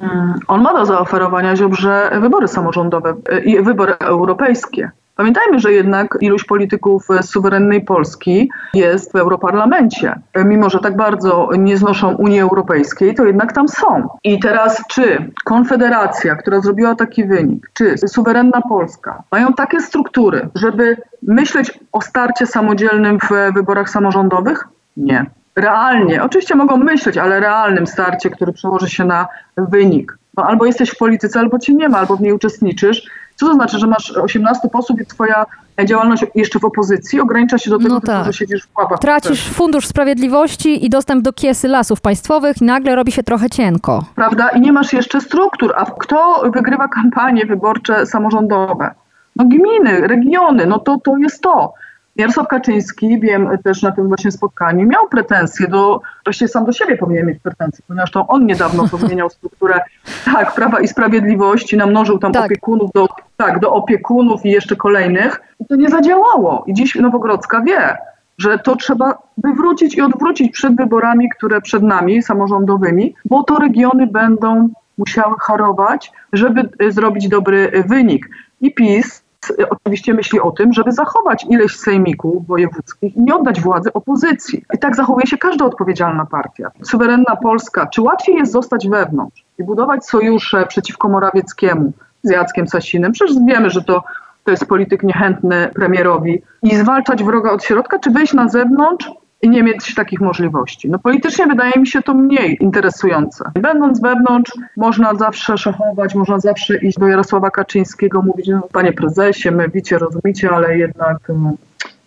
Mm, 0.00 0.34
On 0.48 0.62
ma 0.62 0.72
do 0.72 0.86
zaoferowania 0.86 1.56
Ziobrze 1.56 2.10
wybory 2.20 2.48
samorządowe 2.48 3.14
y, 3.32 3.40
i 3.40 3.62
wybory 3.62 3.94
europejskie. 3.98 4.90
Pamiętajmy, 5.22 5.60
że 5.60 5.72
jednak 5.72 6.18
iluś 6.20 6.44
polityków 6.44 7.06
z 7.20 7.30
suwerennej 7.30 7.84
Polski 7.84 8.50
jest 8.74 9.12
w 9.12 9.16
Europarlamencie. 9.16 10.18
Y, 10.38 10.44
Mimo, 10.44 10.70
że 10.70 10.78
tak 10.78 10.96
bardzo 10.96 11.48
nie 11.58 11.76
znoszą 11.76 12.14
Unii 12.14 12.40
Europejskiej, 12.40 13.14
to 13.14 13.24
jednak 13.24 13.52
tam 13.52 13.68
są. 13.68 14.08
I 14.24 14.40
teraz 14.40 14.82
czy 14.88 15.30
Konfederacja, 15.44 16.36
która 16.36 16.60
zrobiła 16.60 16.94
taki 16.94 17.24
wynik, 17.24 17.70
czy 17.74 17.94
suwerenna 17.98 18.62
Polska 18.68 19.22
mają 19.32 19.52
takie 19.52 19.80
struktury, 19.80 20.48
żeby 20.54 20.96
myśleć 21.22 21.78
o 21.92 22.00
starcie 22.00 22.46
samodzielnym 22.46 23.18
w 23.18 23.54
wyborach 23.54 23.90
samorządowych? 23.90 24.68
Nie. 24.96 25.26
Realnie, 25.56 26.22
oczywiście 26.22 26.54
mogą 26.54 26.76
myśleć, 26.76 27.18
ale 27.18 27.40
realnym 27.40 27.86
starcie, 27.86 28.30
który 28.30 28.52
przełoży 28.52 28.90
się 28.90 29.04
na 29.04 29.28
wynik. 29.56 30.18
No, 30.36 30.44
albo 30.46 30.66
jesteś 30.66 30.90
w 30.90 30.96
polityce, 30.96 31.40
albo 31.40 31.58
cię 31.58 31.74
nie 31.74 31.88
ma, 31.88 31.98
albo 31.98 32.16
w 32.16 32.20
niej 32.20 32.32
uczestniczysz. 32.32 33.10
Co 33.36 33.46
to 33.46 33.54
znaczy, 33.54 33.78
że 33.78 33.86
masz 33.86 34.10
18 34.10 34.68
posłów 34.68 35.00
i 35.00 35.06
twoja 35.06 35.46
działalność 35.84 36.24
jeszcze 36.34 36.58
w 36.58 36.64
opozycji 36.64 37.20
ogranicza 37.20 37.58
się 37.58 37.70
do 37.70 37.78
tego, 37.78 37.88
No 37.94 38.00
tylko, 38.00 38.12
tak. 38.12 38.24
że 38.26 38.32
siedzisz 38.32 38.66
w 38.66 38.78
łapach. 38.78 38.98
Tracisz 38.98 39.48
Fundusz 39.48 39.86
Sprawiedliwości 39.86 40.84
i 40.86 40.90
dostęp 40.90 41.22
do 41.24 41.32
kiesy 41.32 41.68
lasów 41.68 42.00
państwowych 42.00 42.62
i 42.62 42.64
nagle 42.64 42.94
robi 42.94 43.12
się 43.12 43.22
trochę 43.22 43.50
cienko. 43.50 44.04
Prawda? 44.14 44.48
I 44.48 44.60
nie 44.60 44.72
masz 44.72 44.92
jeszcze 44.92 45.20
struktur. 45.20 45.72
A 45.76 45.84
kto 45.84 46.42
wygrywa 46.54 46.88
kampanie 46.88 47.46
wyborcze 47.46 48.06
samorządowe? 48.06 48.90
No 49.36 49.44
gminy, 49.44 50.00
regiony, 50.06 50.66
no 50.66 50.78
to, 50.78 50.98
to 51.04 51.16
jest 51.16 51.40
to. 51.42 51.74
Jarosław 52.16 52.48
Kaczyński, 52.48 53.20
wiem 53.20 53.48
też 53.64 53.82
na 53.82 53.92
tym 53.92 54.08
właśnie 54.08 54.32
spotkaniu, 54.32 54.86
miał 54.86 55.08
pretensje 55.08 55.68
do, 55.68 56.00
właściwie 56.24 56.48
sam 56.48 56.64
do 56.64 56.72
siebie 56.72 56.96
powinien 56.96 57.26
mieć 57.26 57.38
pretensje, 57.38 57.84
ponieważ 57.88 58.10
to 58.10 58.26
on 58.26 58.46
niedawno 58.46 58.88
pozmieniał 58.88 59.30
strukturę 59.30 59.80
tak, 60.24 60.54
Prawa 60.54 60.80
i 60.80 60.88
Sprawiedliwości, 60.88 61.76
namnożył 61.76 62.18
tam 62.18 62.32
Tak. 62.32 62.44
opiekunów 62.44 62.90
do, 62.94 63.08
tak, 63.36 63.60
do 63.60 63.72
opiekunów 63.72 64.46
i 64.46 64.50
jeszcze 64.50 64.76
kolejnych 64.76 65.40
i 65.60 65.66
to 65.66 65.76
nie 65.76 65.88
zadziałało. 65.88 66.64
I 66.66 66.74
dziś 66.74 66.94
Nowogrodzka 66.94 67.60
wie, 67.60 67.96
że 68.38 68.58
to 68.58 68.76
trzeba 68.76 69.18
wywrócić 69.38 69.94
i 69.94 70.00
odwrócić 70.02 70.52
przed 70.52 70.76
wyborami, 70.76 71.28
które 71.28 71.60
przed 71.60 71.82
nami, 71.82 72.22
samorządowymi, 72.22 73.14
bo 73.24 73.42
to 73.42 73.56
regiony 73.56 74.06
będą 74.06 74.68
musiały 74.98 75.34
chorować, 75.40 76.12
żeby 76.32 76.68
y, 76.82 76.92
zrobić 76.92 77.28
dobry 77.28 77.70
y, 77.74 77.82
wynik. 77.82 78.28
I 78.60 78.74
PiS 78.74 79.21
oczywiście 79.70 80.14
myśli 80.14 80.40
o 80.40 80.50
tym, 80.50 80.72
żeby 80.72 80.92
zachować 80.92 81.46
ileś 81.48 81.76
sejmików 81.76 82.46
wojewódzkich 82.46 83.16
i 83.16 83.22
nie 83.22 83.36
oddać 83.36 83.60
władzy 83.60 83.92
opozycji. 83.92 84.64
I 84.74 84.78
tak 84.78 84.96
zachowuje 84.96 85.26
się 85.26 85.38
każda 85.38 85.64
odpowiedzialna 85.64 86.26
partia. 86.26 86.70
Suwerenna 86.82 87.36
Polska, 87.36 87.86
czy 87.86 88.02
łatwiej 88.02 88.36
jest 88.36 88.52
zostać 88.52 88.88
wewnątrz 88.88 89.44
i 89.58 89.64
budować 89.64 90.06
sojusze 90.06 90.66
przeciwko 90.66 91.08
Morawieckiemu 91.08 91.92
z 92.22 92.30
Jackiem 92.30 92.68
Sasinem? 92.68 93.12
Przecież 93.12 93.36
wiemy, 93.46 93.70
że 93.70 93.84
to 93.84 94.02
to 94.44 94.50
jest 94.50 94.66
polityk 94.66 95.02
niechętny 95.02 95.70
premierowi 95.74 96.42
i 96.62 96.76
zwalczać 96.76 97.24
wroga 97.24 97.50
od 97.50 97.64
środka, 97.64 97.98
czy 97.98 98.10
wyjść 98.10 98.32
na 98.32 98.48
zewnątrz 98.48 99.10
nie 99.48 99.62
mieć 99.62 99.94
takich 99.94 100.20
możliwości. 100.20 100.90
No 100.90 100.98
politycznie 100.98 101.46
wydaje 101.46 101.72
mi 101.76 101.86
się 101.86 102.02
to 102.02 102.14
mniej 102.14 102.56
interesujące. 102.60 103.44
Będąc 103.54 104.00
wewnątrz, 104.00 104.52
można 104.76 105.14
zawsze 105.14 105.58
szachować, 105.58 106.14
można 106.14 106.40
zawsze 106.40 106.76
iść 106.76 106.98
do 106.98 107.06
Jarosława 107.06 107.50
Kaczyńskiego, 107.50 108.22
mówić, 108.22 108.48
no, 108.48 108.68
panie 108.72 108.92
prezesie, 108.92 109.50
my 109.50 109.68
wicie, 109.68 109.98
rozumicie, 109.98 110.50
ale 110.50 110.78
jednak 110.78 111.30
mm, 111.30 111.56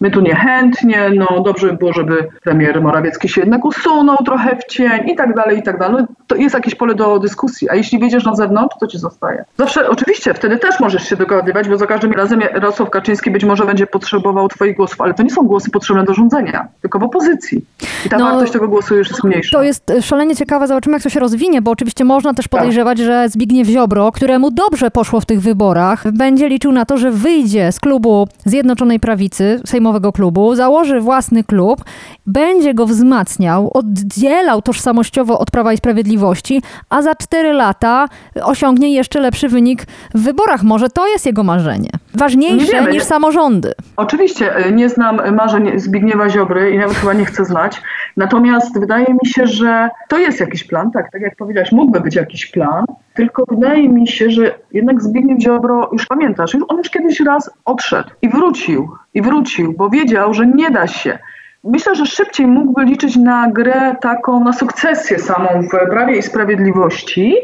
my 0.02 0.12
tu 0.12 0.22
niechętnie, 0.22 1.12
no 1.16 1.40
dobrze 1.40 1.68
by 1.68 1.74
było, 1.74 1.94
żeby 1.94 2.28
premier 2.44 2.82
Morawiecki 2.82 3.30
się 3.30 3.42
jednak 3.42 3.66
usunął 3.66 4.18
trochę 4.26 4.56
w 4.56 4.66
cień 4.66 5.10
i 5.10 5.16
tak 5.16 5.36
dalej, 5.36 5.60
i 5.60 5.64
tak 5.64 5.80
dalej. 5.80 6.06
To 6.28 6.36
jest 6.36 6.56
jakieś 6.56 6.76
pole 6.76 6.96
do 6.96 7.20
dyskusji, 7.20 7.70
a 7.70 7.76
jeśli 7.76 8.00
wyjdziesz 8.00 8.26
na 8.26 8.36
zewnątrz, 8.36 8.76
to 8.80 8.88
ci 8.88 8.98
zostaje. 8.98 9.46
Zawsze, 9.58 9.90
oczywiście, 9.90 10.34
wtedy 10.34 10.58
też 10.58 10.80
możesz 10.80 11.10
się 11.10 11.16
dogadywać, 11.16 11.70
bo 11.70 11.78
za 11.78 11.88
każdym 11.88 12.12
razem 12.14 12.42
Jarosław 12.42 12.90
Kaczyński 12.90 13.32
być 13.32 13.44
może 13.44 13.66
będzie 13.66 13.88
potrzebował 13.88 14.48
twoich 14.48 14.76
głosów, 14.76 15.02
ale 15.02 15.14
to 15.14 15.24
nie 15.24 15.30
są 15.30 15.42
głosy 15.42 15.72
potrzebne 15.72 16.04
do 16.04 16.14
rządzenia, 16.14 16.68
tylko 16.82 17.00
w 17.00 17.04
opozycji. 17.04 17.66
I 18.06 18.10
ta 18.10 18.18
No, 18.18 18.26
wartość 18.26 18.52
tego 18.52 18.68
głosu 18.68 18.96
już 18.96 19.10
jest 19.10 19.24
mniejsza. 19.24 19.58
To 19.58 19.64
jest 19.64 19.90
e, 19.90 20.02
szalenie 20.02 20.36
ciekawe, 20.36 20.68
zobaczymy 20.68 20.96
jak 20.96 21.04
to 21.04 21.10
się 21.10 21.20
rozwinie, 21.20 21.62
bo 21.62 21.72
oczywiście 21.72 22.04
można 22.06 22.34
też 22.34 22.48
podejrzewać, 22.48 22.98
że 22.98 23.30
Zbigniew 23.30 23.68
Ziobro, 23.68 24.12
któremu 24.12 24.52
dobrze 24.52 24.92
poszło 24.92 25.20
w 25.22 25.26
tych 25.26 25.42
wyborach, 25.42 26.12
będzie 26.12 26.50
liczył 26.50 26.72
na 26.72 26.86
to, 26.86 26.98
że 26.98 27.12
wyjdzie 27.12 27.72
z 27.72 27.80
klubu 27.80 28.28
Zjednoczonej 28.46 29.00
Prawicy, 29.00 29.62
sejmowego 29.66 30.12
klubu, 30.12 30.56
założy 30.56 31.00
własny 31.00 31.44
klub, 31.44 31.84
będzie 32.28 32.74
go 32.74 32.86
wzmacniał, 32.86 33.72
oddzielał 33.74 34.62
tożsamościowo 34.62 35.40
od 35.40 35.52
Prawa 35.52 35.74
i 35.74 35.78
Sprawiedliwości, 35.78 36.15
a 36.90 37.02
za 37.02 37.16
cztery 37.16 37.54
lata 37.54 38.08
osiągnie 38.44 38.94
jeszcze 38.94 39.20
lepszy 39.20 39.50
wynik 39.50 39.86
w 40.16 40.24
wyborach. 40.24 40.64
Może 40.64 40.90
to 40.90 41.08
jest 41.08 41.26
jego 41.26 41.44
marzenie. 41.44 41.90
Nie 41.94 42.20
Ważniejsze 42.20 42.92
niż 42.92 43.04
samorządy. 43.04 43.74
Oczywiście 43.96 44.68
y, 44.68 44.72
nie 44.72 44.90
znam 44.90 45.36
marzeń 45.36 45.80
Zbigniewa 45.80 46.30
Ziobry 46.30 46.72
i 46.72 46.78
nawet 46.78 46.98
chyba 46.98 47.14
nie 47.14 47.26
chcę 47.26 47.46
znać. 47.46 47.82
Natomiast 48.18 48.80
wydaje 48.80 49.06
mi 49.14 49.30
się, 49.30 49.48
że 49.48 49.90
to 50.10 50.18
jest 50.18 50.40
jakiś 50.40 50.64
plan, 50.64 50.92
tak, 50.92 51.12
tak 51.12 51.22
jak 51.22 51.36
powiedziałaś, 51.36 51.72
mógłby 51.72 52.00
być 52.00 52.16
jakiś 52.16 52.46
plan, 52.46 52.86
tylko 53.14 53.44
wydaje 53.50 53.90
mi 53.90 54.08
się, 54.08 54.30
że 54.30 54.56
jednak 54.72 55.04
Zbigniew 55.04 55.42
Ziobro, 55.42 55.90
już 55.92 56.06
pamiętasz, 56.06 56.54
już 56.54 56.64
on 56.68 56.78
już 56.78 56.90
kiedyś 56.90 57.20
raz 57.20 57.50
odszedł 57.66 58.10
i 58.22 58.30
wrócił, 58.30 58.90
i 59.14 59.22
wrócił, 59.22 59.74
bo 59.78 59.90
wiedział, 59.90 60.34
że 60.34 60.48
nie 60.48 60.72
da 60.72 60.88
się. 60.88 61.20
Myślę, 61.66 61.96
że 61.96 62.06
szybciej 62.06 62.48
mógłby 62.48 62.86
liczyć 62.86 63.16
na 63.16 63.52
grę 63.52 63.96
taką, 64.02 64.44
na 64.44 64.54
sukcesję 64.54 65.20
samą 65.20 65.48
w 65.62 65.90
Prawie 65.90 66.18
i 66.18 66.22
Sprawiedliwości, 66.22 67.36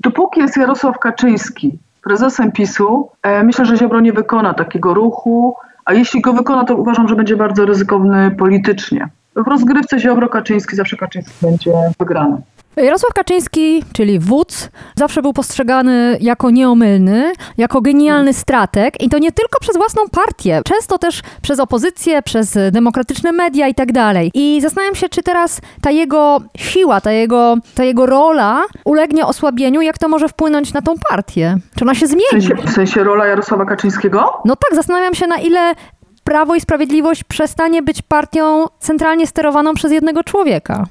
dopóki 0.00 0.40
jest 0.40 0.56
Jarosław 0.56 0.98
Kaczyński 0.98 1.78
prezesem 2.02 2.52
PiSu, 2.52 3.10
e, 3.22 3.42
myślę, 3.42 3.64
że 3.64 3.76
Ziobro 3.76 4.00
nie 4.00 4.12
wykona 4.12 4.54
takiego 4.54 4.94
ruchu, 4.94 5.54
a 5.84 5.94
jeśli 5.94 6.20
go 6.20 6.32
wykona, 6.32 6.64
to 6.64 6.76
uważam, 6.76 7.08
że 7.08 7.16
będzie 7.16 7.36
bardzo 7.36 7.64
ryzykowny 7.64 8.30
politycznie. 8.30 9.08
w 9.36 9.48
rozgrywce 9.48 9.98
Ziobro-Kaczyński 9.98 10.74
zawsze 10.76 10.96
Kaczyński 10.96 11.34
będzie 11.42 11.72
wygrany. 11.98 12.36
Jarosław 12.84 13.12
Kaczyński, 13.14 13.84
czyli 13.92 14.18
wódz, 14.18 14.68
zawsze 14.96 15.22
był 15.22 15.32
postrzegany 15.32 16.18
jako 16.20 16.50
nieomylny, 16.50 17.32
jako 17.58 17.80
genialny 17.80 18.32
strateg 18.32 19.02
i 19.02 19.08
to 19.08 19.18
nie 19.18 19.32
tylko 19.32 19.60
przez 19.60 19.76
własną 19.76 20.02
partię, 20.12 20.60
często 20.64 20.98
też 20.98 21.22
przez 21.42 21.60
opozycję, 21.60 22.22
przez 22.22 22.58
demokratyczne 22.72 23.32
media 23.32 23.68
i 23.68 23.74
tak 23.74 23.92
dalej. 23.92 24.30
I 24.34 24.60
zastanawiam 24.62 24.94
się, 24.94 25.08
czy 25.08 25.22
teraz 25.22 25.60
ta 25.82 25.90
jego 25.90 26.40
siła, 26.56 27.00
ta 27.00 27.12
jego, 27.12 27.56
ta 27.74 27.84
jego 27.84 28.06
rola 28.06 28.62
ulegnie 28.84 29.26
osłabieniu, 29.26 29.80
jak 29.80 29.98
to 29.98 30.08
może 30.08 30.28
wpłynąć 30.28 30.72
na 30.72 30.82
tą 30.82 30.94
partię? 31.10 31.56
Czy 31.76 31.84
ona 31.84 31.94
się 31.94 32.06
W 32.06 32.10
zmieni? 32.10 32.26
sensie, 32.30 32.54
w 32.66 32.70
sensie 32.70 33.04
rola 33.04 33.26
Jarosława 33.26 33.64
Kaczyńskiego? 33.64 34.32
No 34.44 34.56
tak, 34.56 34.74
zastanawiam 34.74 35.14
się, 35.14 35.26
na 35.26 35.36
ile 35.36 35.74
Prawo 36.24 36.54
i 36.54 36.60
Sprawiedliwość 36.60 37.24
przestanie 37.24 37.82
być 37.82 38.02
partią 38.02 38.66
centralnie 38.78 39.26
sterowaną 39.26 39.74
przez 39.74 39.92
jednego 39.92 40.24
człowieka. 40.24 40.86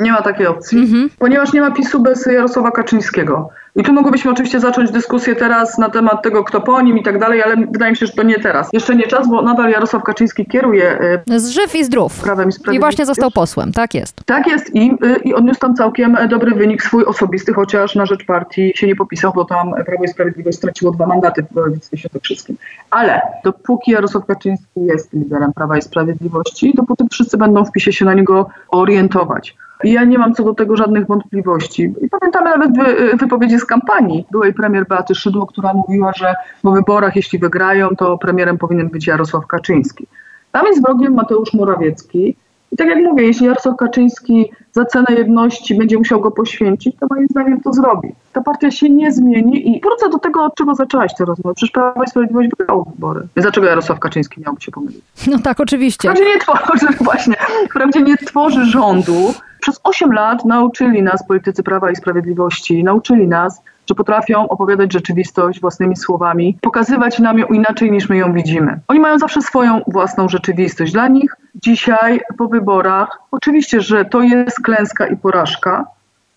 Nie 0.00 0.12
ma 0.12 0.22
takiej 0.22 0.46
opcji, 0.46 0.78
Mhm. 0.78 1.10
ponieważ 1.18 1.52
nie 1.52 1.60
ma 1.60 1.70
PiSu 1.70 2.00
bez 2.02 2.26
Jarosława 2.26 2.70
Kaczyńskiego. 2.70 3.48
I 3.76 3.82
tu 3.82 3.92
mogłybyśmy 3.92 4.30
oczywiście 4.30 4.60
zacząć 4.60 4.90
dyskusję 4.90 5.34
teraz 5.36 5.78
na 5.78 5.88
temat 5.90 6.22
tego, 6.22 6.44
kto 6.44 6.60
po 6.60 6.80
nim 6.82 6.98
i 6.98 7.02
tak 7.02 7.18
dalej, 7.18 7.42
ale 7.42 7.56
wydaje 7.56 7.90
mi 7.90 7.96
się, 7.96 8.06
że 8.06 8.12
to 8.12 8.22
nie 8.22 8.38
teraz. 8.38 8.68
Jeszcze 8.72 8.94
nie 8.96 9.06
czas, 9.06 9.28
bo 9.28 9.42
nadal 9.42 9.70
Jarosław 9.70 10.02
Kaczyński 10.02 10.46
kieruje 10.46 10.98
y, 11.30 11.40
Z 11.40 11.48
żyw 11.48 11.74
i 11.74 11.84
zdrów. 11.84 12.20
Prawem 12.22 12.48
i 12.72 12.74
I 12.74 12.78
właśnie 12.80 13.06
został 13.06 13.30
posłem, 13.30 13.72
tak 13.72 13.94
jest. 13.94 14.20
Tak 14.26 14.46
jest 14.46 14.74
i, 14.74 14.90
y, 15.04 15.16
i 15.24 15.34
odniósł 15.34 15.60
tam 15.60 15.74
całkiem 15.74 16.16
dobry 16.28 16.54
wynik 16.54 16.82
swój 16.82 17.04
osobisty, 17.04 17.52
chociaż 17.52 17.94
na 17.94 18.06
rzecz 18.06 18.24
partii 18.26 18.72
się 18.74 18.86
nie 18.86 18.96
popisał, 18.96 19.32
bo 19.34 19.44
tam 19.44 19.74
Prawo 19.86 20.04
i 20.04 20.08
Sprawiedliwość 20.08 20.58
straciło 20.58 20.92
dwa 20.92 21.06
mandaty 21.06 21.42
w 21.50 21.54
województwie 21.54 21.96
świętokrzyskim. 21.98 22.56
Ale 22.90 23.20
dopóki 23.44 23.90
Jarosław 23.90 24.26
Kaczyński 24.26 24.66
jest 24.76 25.12
liderem 25.12 25.52
Prawa 25.52 25.78
i 25.78 25.82
Sprawiedliwości, 25.82 26.72
dopóty 26.76 27.04
wszyscy 27.12 27.36
będą 27.36 27.64
w 27.64 27.72
PiSie 27.72 27.92
się 27.92 28.04
na 28.04 28.14
niego 28.14 28.48
orientować. 28.68 29.56
I 29.84 29.92
ja 29.92 30.04
nie 30.04 30.18
mam 30.18 30.34
co 30.34 30.44
do 30.44 30.54
tego 30.54 30.76
żadnych 30.76 31.06
wątpliwości. 31.06 31.94
I 32.02 32.08
pamiętamy 32.08 32.50
nawet 32.50 32.78
wy, 32.78 33.16
wypowiedzi 33.16 33.58
z 33.58 33.64
kampanii 33.64 34.26
byłej 34.30 34.54
premier 34.54 34.86
Beaty 34.88 35.14
Szydło, 35.14 35.46
która 35.46 35.74
mówiła, 35.74 36.12
że 36.16 36.34
po 36.62 36.72
wyborach, 36.72 37.16
jeśli 37.16 37.38
wygrają, 37.38 37.88
to 37.88 38.18
premierem 38.18 38.58
powinien 38.58 38.88
być 38.88 39.06
Jarosław 39.06 39.46
Kaczyński. 39.46 40.06
Tam 40.52 40.66
jest 40.66 40.82
wrogiem 40.82 41.14
Mateusz 41.14 41.54
Morawiecki. 41.54 42.36
I 42.76 42.78
tak 42.78 42.88
jak 42.88 42.98
mówię, 42.98 43.24
jeśli 43.24 43.46
Jarosław 43.46 43.76
Kaczyński 43.76 44.50
za 44.72 44.84
cenę 44.84 45.06
jedności 45.10 45.74
będzie 45.74 45.98
musiał 45.98 46.20
go 46.20 46.30
poświęcić, 46.30 46.96
to 47.00 47.06
moim 47.10 47.26
zdaniem 47.30 47.60
to 47.60 47.72
zrobi. 47.72 48.08
Ta 48.32 48.40
partia 48.40 48.70
się 48.70 48.90
nie 48.90 49.12
zmieni 49.12 49.76
i 49.76 49.80
wrócę 49.80 50.08
do 50.08 50.18
tego, 50.18 50.44
od 50.44 50.54
czego 50.54 50.74
zaczęłaś 50.74 51.14
tę 51.14 51.24
rozmowę. 51.24 51.54
Przecież 51.54 51.70
Prawo 51.70 52.02
i 52.02 52.06
Sprawiedliwość 52.06 52.48
wygrało 52.58 52.84
wybory. 52.84 53.20
Więc 53.20 53.44
dlaczego 53.44 53.66
Jarosław 53.66 53.98
Kaczyński 53.98 54.40
miałby 54.40 54.60
się 54.60 54.72
pomylić? 54.72 55.02
No 55.26 55.38
tak, 55.38 55.60
oczywiście. 55.60 56.10
Wprawdzie 56.10 56.34
nie 56.34 56.40
tworzy, 56.40 56.86
właśnie, 57.04 57.34
wprawdzie 57.70 58.02
nie 58.02 58.16
tworzy 58.16 58.64
rządu. 58.64 59.34
Przez 59.60 59.80
8 59.84 60.12
lat 60.12 60.44
nauczyli 60.44 61.02
nas 61.02 61.26
politycy 61.26 61.62
Prawa 61.62 61.90
i 61.90 61.96
Sprawiedliwości, 61.96 62.84
nauczyli 62.84 63.28
nas, 63.28 63.62
że 63.88 63.94
potrafią 63.94 64.48
opowiadać 64.48 64.92
rzeczywistość 64.92 65.60
własnymi 65.60 65.96
słowami, 65.96 66.58
pokazywać 66.60 67.18
nam 67.18 67.38
ją 67.38 67.46
inaczej 67.46 67.90
niż 67.90 68.08
my 68.08 68.16
ją 68.16 68.32
widzimy. 68.32 68.80
Oni 68.88 69.00
mają 69.00 69.18
zawsze 69.18 69.42
swoją 69.42 69.80
własną 69.86 70.28
rzeczywistość. 70.28 70.92
Dla 70.92 71.08
nich 71.08 71.36
dzisiaj 71.62 72.20
po 72.38 72.48
wyborach, 72.48 73.18
oczywiście, 73.30 73.80
że 73.80 74.04
to 74.04 74.20
jest 74.20 74.60
klęska 74.60 75.06
i 75.06 75.16
porażka, 75.16 75.86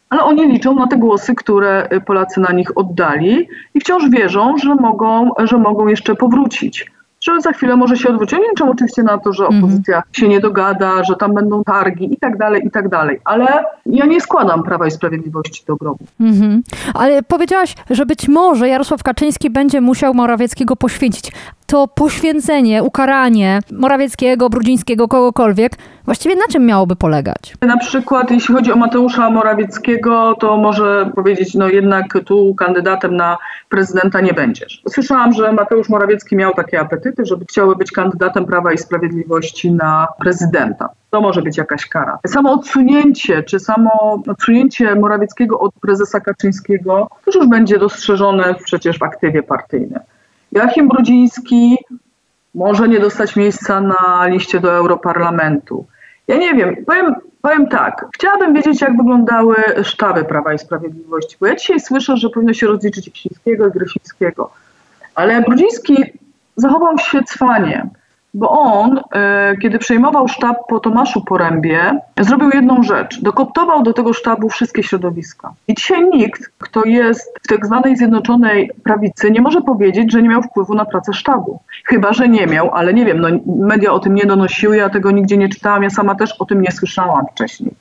ale 0.09 0.23
oni 0.23 0.51
liczą 0.51 0.75
na 0.75 0.87
te 0.87 0.97
głosy, 0.97 1.35
które 1.35 1.87
y, 1.93 2.01
Polacy 2.01 2.41
na 2.41 2.51
nich 2.51 2.77
oddali 2.77 3.47
i 3.73 3.79
wciąż 3.79 4.09
wierzą, 4.09 4.57
że 4.57 4.75
mogą, 4.75 5.31
że 5.43 5.57
mogą 5.57 5.87
jeszcze 5.87 6.15
powrócić. 6.15 6.91
Że 7.21 7.41
za 7.41 7.51
chwilę 7.51 7.75
może 7.75 7.97
się 7.97 8.09
odwrócić. 8.09 8.39
Oni 8.39 8.47
liczą 8.49 8.71
oczywiście 8.71 9.03
na 9.03 9.17
to, 9.17 9.33
że 9.33 9.47
opozycja 9.47 10.03
się 10.11 10.27
nie 10.27 10.39
dogada, 10.39 11.03
że 11.03 11.15
tam 11.15 11.33
będą 11.33 11.63
targi 11.63 12.13
i 12.13 12.17
tak 12.17 12.37
dalej, 12.37 12.61
i 12.65 12.71
tak 12.71 12.89
dalej. 12.89 13.19
Ale 13.23 13.63
ja 13.85 14.05
nie 14.05 14.21
składam 14.21 14.63
Prawa 14.63 14.87
i 14.87 14.91
Sprawiedliwości 14.91 15.63
do 15.67 15.75
grobu. 15.75 16.05
Mhm. 16.19 16.63
Ale 16.93 17.23
powiedziałaś, 17.23 17.75
że 17.89 18.05
być 18.05 18.27
może 18.27 18.69
Jarosław 18.69 19.03
Kaczyński 19.03 19.49
będzie 19.49 19.81
musiał 19.81 20.13
Morawieckiego 20.13 20.75
poświęcić. 20.75 21.31
To 21.69 21.87
poświęcenie, 21.87 22.83
ukaranie 22.83 23.59
Morawieckiego, 23.71 24.49
Brudzińskiego, 24.49 25.07
kogokolwiek, 25.07 25.71
właściwie 26.05 26.35
na 26.35 26.41
czym 26.51 26.65
miałoby 26.65 26.95
polegać? 26.95 27.53
Na 27.61 27.77
przykład 27.77 28.31
jeśli 28.31 28.55
chodzi 28.55 28.71
o 28.71 28.75
Mateusza 28.75 29.29
Morawieckiego, 29.29 30.35
to 30.39 30.57
może 30.57 31.11
powiedzieć, 31.15 31.55
no 31.55 31.67
jednak 31.67 32.05
tu 32.25 32.55
kandydatem 32.55 33.15
na 33.15 33.37
prezydenta 33.69 34.21
nie 34.21 34.33
będziesz. 34.33 34.81
Słyszałam, 34.89 35.33
że 35.33 35.51
Mateusz 35.51 35.89
Morawiecki 35.89 36.35
miał 36.35 36.53
takie 36.53 36.79
apetyty, 36.79 37.25
żeby 37.25 37.45
chciałby 37.45 37.75
być 37.75 37.91
kandydatem 37.91 38.45
Prawa 38.45 38.73
i 38.73 38.77
Sprawiedliwości 38.77 39.71
na 39.71 40.07
prezydenta. 40.19 40.89
To 41.09 41.21
może 41.21 41.41
być 41.41 41.57
jakaś 41.57 41.85
kara. 41.85 42.19
Samo 42.27 42.53
odsunięcie, 42.53 43.43
czy 43.43 43.59
samo 43.59 44.21
odsunięcie 44.27 44.95
Morawieckiego 44.95 45.59
od 45.59 45.73
prezesa 45.81 46.19
Kaczyńskiego, 46.19 47.07
to 47.25 47.39
już 47.39 47.47
będzie 47.47 47.79
dostrzeżone 47.79 48.55
przecież 48.63 48.99
w 48.99 49.03
aktywie 49.03 49.43
partyjnym. 49.43 49.99
Joachim 50.51 50.87
Brudziński 50.87 51.77
może 52.55 52.87
nie 52.87 52.99
dostać 52.99 53.35
miejsca 53.35 53.81
na 53.81 54.27
liście 54.27 54.59
do 54.59 54.71
Europarlamentu. 54.71 55.85
Ja 56.27 56.37
nie 56.37 56.53
wiem, 56.53 56.85
powiem, 56.85 57.15
powiem 57.41 57.67
tak. 57.67 58.05
Chciałabym 58.15 58.53
wiedzieć, 58.53 58.81
jak 58.81 58.97
wyglądały 58.97 59.55
sztaby 59.83 60.23
Prawa 60.23 60.53
i 60.53 60.59
Sprawiedliwości, 60.59 61.37
bo 61.39 61.47
ja 61.47 61.55
dzisiaj 61.55 61.79
słyszę, 61.79 62.17
że 62.17 62.29
powinno 62.29 62.53
się 62.53 62.67
rozliczyć 62.67 63.09
Ksińskiego 63.09 63.67
i 63.67 63.71
Gryfińskiego. 63.71 64.51
Ale 65.15 65.41
Brudziński 65.41 66.03
zachował 66.55 66.97
się 66.97 67.23
cwanie, 67.23 67.89
bo 68.33 68.49
on, 68.49 68.99
e, 69.13 69.57
kiedy 69.61 69.79
przejmował 69.79 70.27
sztab 70.27 70.57
po 70.67 70.79
Tomaszu 70.79 71.21
Porębie, 71.21 71.99
zrobił 72.19 72.49
jedną 72.53 72.83
rzecz. 72.83 73.21
Dokoptował 73.21 73.83
do 73.83 73.93
tego 73.93 74.13
sztabu 74.13 74.49
wszystkie 74.49 74.83
środowiska. 74.83 75.53
I 75.67 75.75
dzisiaj 75.75 76.09
nikt, 76.09 76.51
kto 76.57 76.85
jest 76.85 77.39
w 77.43 77.47
tak 77.47 77.65
zwanej 77.65 77.97
Zjednoczonej 77.97 78.71
Prawicy, 78.83 79.31
nie 79.31 79.41
może 79.41 79.61
powiedzieć, 79.61 80.11
że 80.11 80.21
nie 80.21 80.29
miał 80.29 80.41
wpływu 80.41 80.73
na 80.73 80.85
pracę 80.85 81.13
sztabu. 81.13 81.59
Chyba, 81.85 82.13
że 82.13 82.29
nie 82.29 82.47
miał, 82.47 82.75
ale 82.75 82.93
nie 82.93 83.05
wiem, 83.05 83.19
no, 83.19 83.27
media 83.45 83.91
o 83.91 83.99
tym 83.99 84.15
nie 84.15 84.25
donosiły, 84.25 84.77
ja 84.77 84.89
tego 84.89 85.11
nigdzie 85.11 85.37
nie 85.37 85.49
czytałam, 85.49 85.83
ja 85.83 85.89
sama 85.89 86.15
też 86.15 86.35
o 86.39 86.45
tym 86.45 86.61
nie 86.61 86.71
słyszałam 86.71 87.25
wcześniej. 87.31 87.71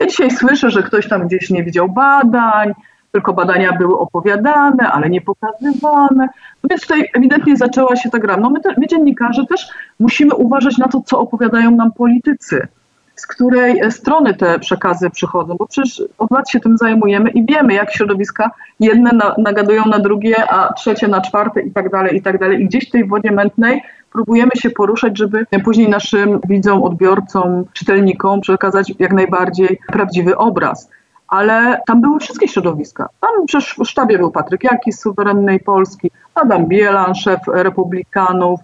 Ja 0.00 0.06
dzisiaj 0.06 0.30
słyszę, 0.30 0.70
że 0.70 0.82
ktoś 0.82 1.08
tam 1.08 1.26
gdzieś 1.26 1.50
nie 1.50 1.64
widział 1.64 1.88
badań, 1.88 2.72
tylko 3.18 3.32
badania 3.32 3.72
były 3.72 3.98
opowiadane, 3.98 4.92
ale 4.92 5.10
nie 5.10 5.20
pokazywane. 5.20 6.28
No 6.62 6.68
więc 6.70 6.82
tutaj 6.82 7.10
ewidentnie 7.14 7.56
zaczęła 7.56 7.96
się 7.96 8.10
ta 8.10 8.18
gra. 8.18 8.36
No 8.36 8.50
my, 8.50 8.60
te, 8.60 8.74
my 8.76 8.86
dziennikarze 8.86 9.46
też 9.46 9.68
musimy 10.00 10.34
uważać 10.34 10.78
na 10.78 10.88
to, 10.88 11.00
co 11.06 11.20
opowiadają 11.20 11.70
nam 11.70 11.92
politycy. 11.92 12.68
Z 13.14 13.26
której 13.26 13.92
strony 13.92 14.34
te 14.34 14.58
przekazy 14.58 15.10
przychodzą, 15.10 15.54
bo 15.58 15.66
przecież 15.66 16.02
od 16.18 16.30
lat 16.30 16.50
się 16.50 16.60
tym 16.60 16.78
zajmujemy 16.78 17.30
i 17.30 17.46
wiemy, 17.46 17.74
jak 17.74 17.92
środowiska 17.92 18.50
jedne 18.80 19.10
na, 19.12 19.34
nagadują 19.38 19.84
na 19.86 19.98
drugie, 19.98 20.50
a 20.50 20.72
trzecie 20.72 21.08
na 21.08 21.20
czwarte 21.20 21.60
i 21.60 21.70
tak 21.70 21.90
dalej, 21.90 22.16
i 22.16 22.22
tak 22.22 22.38
dalej. 22.38 22.62
I 22.62 22.66
gdzieś 22.66 22.88
w 22.88 22.90
tej 22.90 23.08
wodzie 23.08 23.30
mętnej 23.30 23.82
próbujemy 24.12 24.50
się 24.56 24.70
poruszać, 24.70 25.18
żeby 25.18 25.46
później 25.64 25.88
naszym 25.88 26.40
widzom, 26.48 26.82
odbiorcom, 26.82 27.64
czytelnikom 27.72 28.40
przekazać 28.40 28.92
jak 28.98 29.12
najbardziej 29.12 29.78
prawdziwy 29.92 30.36
obraz 30.36 30.90
ale 31.28 31.80
tam 31.86 32.00
były 32.00 32.20
wszystkie 32.20 32.48
środowiska. 32.48 33.08
Tam 33.20 33.46
przecież 33.46 33.76
w 33.78 33.84
sztabie 33.84 34.18
był 34.18 34.30
Patryk 34.30 34.64
Jaki 34.64 34.92
z 34.92 35.00
Suwerennej 35.00 35.60
Polski, 35.60 36.10
Adam 36.34 36.66
Bielan, 36.66 37.14
szef 37.14 37.40
Republikanów, 37.46 38.60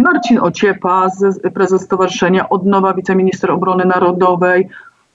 Marcin 0.00 0.38
Ociepa, 0.38 1.08
prezes 1.54 1.82
Stowarzyszenia 1.82 2.48
Odnowa, 2.48 2.94
wiceminister 2.94 3.50
obrony 3.50 3.84
narodowej. 3.84 4.68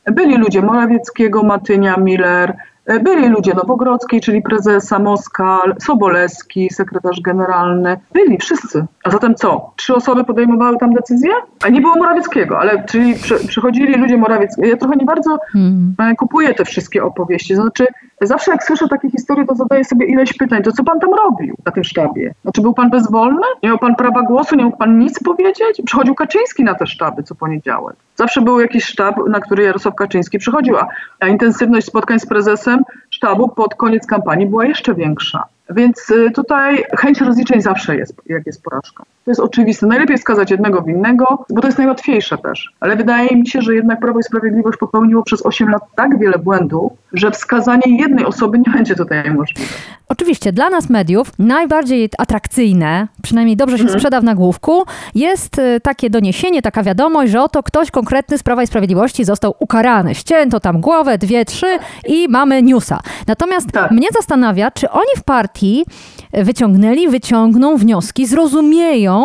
Byli 0.05 0.38
ludzie 0.38 0.62
Morawieckiego, 0.62 1.43
Matynia, 1.43 1.97
Miller, 1.97 2.57
byli 2.97 3.30
ludzie 3.30 3.54
Nowogrodzkiej, 3.54 4.21
czyli 4.21 4.41
prezesa 4.41 4.99
Moskal, 4.99 5.75
Sobolewski, 5.80 6.69
sekretarz 6.69 7.21
generalny. 7.21 7.97
Byli 8.13 8.38
wszyscy. 8.38 8.86
A 9.04 9.10
zatem 9.10 9.36
co? 9.36 9.71
Trzy 9.75 9.95
osoby 9.95 10.23
podejmowały 10.23 10.78
tam 10.78 10.93
decyzję? 10.93 11.32
A 11.63 11.69
nie 11.69 11.82
było 11.82 11.95
Morawieckiego, 11.95 12.60
ale 12.60 12.84
czyli 12.84 13.15
przy, 13.15 13.47
przychodzili 13.47 13.95
ludzie 13.95 14.17
Morawieckiego. 14.17 14.67
Ja 14.67 14.78
trochę 14.78 14.95
nie 14.95 15.06
bardzo 15.06 15.38
hmm. 15.54 15.95
kupuję 16.17 16.54
te 16.54 16.65
wszystkie 16.65 17.04
opowieści. 17.04 17.56
Znaczy, 17.56 17.88
zawsze 18.21 18.52
jak 18.52 18.63
słyszę 18.63 18.88
takie 18.88 19.10
historie, 19.10 19.45
to 19.45 19.56
zadaję 19.56 19.84
sobie 19.84 20.06
ileś 20.06 20.34
pytań. 20.34 20.63
To 20.63 20.71
co 20.71 20.84
pan 20.84 20.99
tam 20.99 21.10
robił 21.13 21.56
na 21.65 21.71
tym 21.71 21.84
sztabie? 21.84 22.34
Znaczy, 22.41 22.62
był 22.62 22.73
pan 22.73 22.89
bezwolny? 22.89 23.47
Nie 23.63 23.69
miał 23.69 23.78
pan 23.78 23.95
prawa 23.95 24.21
głosu? 24.21 24.56
Nie 24.56 24.65
mógł 24.65 24.78
pan 24.78 24.99
nic 24.99 25.23
powiedzieć? 25.23 25.82
Przychodził 25.86 26.15
Kaczyński 26.15 26.63
na 26.63 26.75
te 26.75 26.88
sztaby 26.88 27.23
co 27.23 27.36
poniedziałek. 27.36 27.95
Zawsze 28.19 28.41
był 28.41 28.60
jakiś 28.60 28.86
sztab, 28.86 29.15
na 29.29 29.39
który 29.39 29.63
Jarosław 29.63 29.95
Kaczyński 29.95 30.39
przychodził, 30.39 30.77
a, 30.77 30.88
a 31.19 31.27
intensywność 31.27 31.88
spotkań 31.88 32.19
z 32.19 32.25
prezesem 32.25 32.84
sztabu 33.10 33.49
pod 33.49 33.75
koniec 33.75 34.08
kampanii 34.08 34.47
była 34.47 34.65
jeszcze 34.65 34.95
większa. 34.95 35.43
Więc 35.69 36.13
tutaj 36.36 36.84
chęć 36.97 37.21
rozliczeń 37.21 37.62
zawsze 37.62 37.95
jest, 37.95 38.21
jak 38.25 38.45
jest 38.45 38.63
porażka. 38.63 39.03
To 39.29 39.31
jest 39.31 39.41
oczywiste. 39.41 39.87
Najlepiej 39.87 40.17
skazać 40.17 40.51
jednego 40.51 40.81
winnego, 40.81 41.45
bo 41.49 41.61
to 41.61 41.67
jest 41.67 41.77
najłatwiejsze 41.77 42.37
też. 42.37 42.73
Ale 42.79 42.95
wydaje 42.95 43.35
mi 43.35 43.47
się, 43.47 43.61
że 43.61 43.75
jednak 43.75 43.99
Prawo 43.99 44.19
i 44.19 44.23
Sprawiedliwość 44.23 44.77
popełniło 44.79 45.23
przez 45.23 45.45
8 45.45 45.69
lat 45.69 45.81
tak 45.95 46.19
wiele 46.19 46.37
błędów, 46.39 46.91
że 47.13 47.31
wskazanie 47.31 47.97
jednej 47.99 48.25
osoby 48.25 48.57
nie 48.59 48.73
będzie 48.73 48.95
tutaj 48.95 49.31
możliwe. 49.31 49.69
Oczywiście, 50.07 50.53
dla 50.53 50.69
nas 50.69 50.89
mediów 50.89 51.31
najbardziej 51.39 52.09
atrakcyjne, 52.17 53.07
przynajmniej 53.23 53.57
dobrze 53.57 53.77
się 53.77 53.83
Mhm. 53.83 53.99
sprzeda 53.99 54.21
w 54.21 54.23
nagłówku, 54.23 54.83
jest 55.15 55.59
y, 55.59 55.79
takie 55.83 56.09
doniesienie, 56.09 56.61
taka 56.61 56.83
wiadomość, 56.83 57.31
że 57.31 57.41
oto 57.41 57.63
ktoś 57.63 57.91
konkretny 57.91 58.37
z 58.37 58.43
Prawa 58.43 58.63
i 58.63 58.67
Sprawiedliwości 58.67 59.25
został 59.25 59.53
ukarany. 59.59 60.15
Ścięto 60.15 60.59
tam 60.59 60.81
głowę, 60.81 61.17
dwie, 61.17 61.45
trzy 61.45 61.67
i 62.07 62.27
mamy 62.29 62.61
newsa. 62.63 62.99
Natomiast 63.27 63.71
Tak. 63.71 63.91
mnie 63.91 64.07
zastanawia, 64.15 64.71
czy 64.71 64.89
oni 64.89 65.11
w 65.17 65.23
partii 65.23 65.85
wyciągnęli, 66.33 67.07
wyciągną 67.07 67.77
wnioski, 67.77 68.25
zrozumieją, 68.25 69.18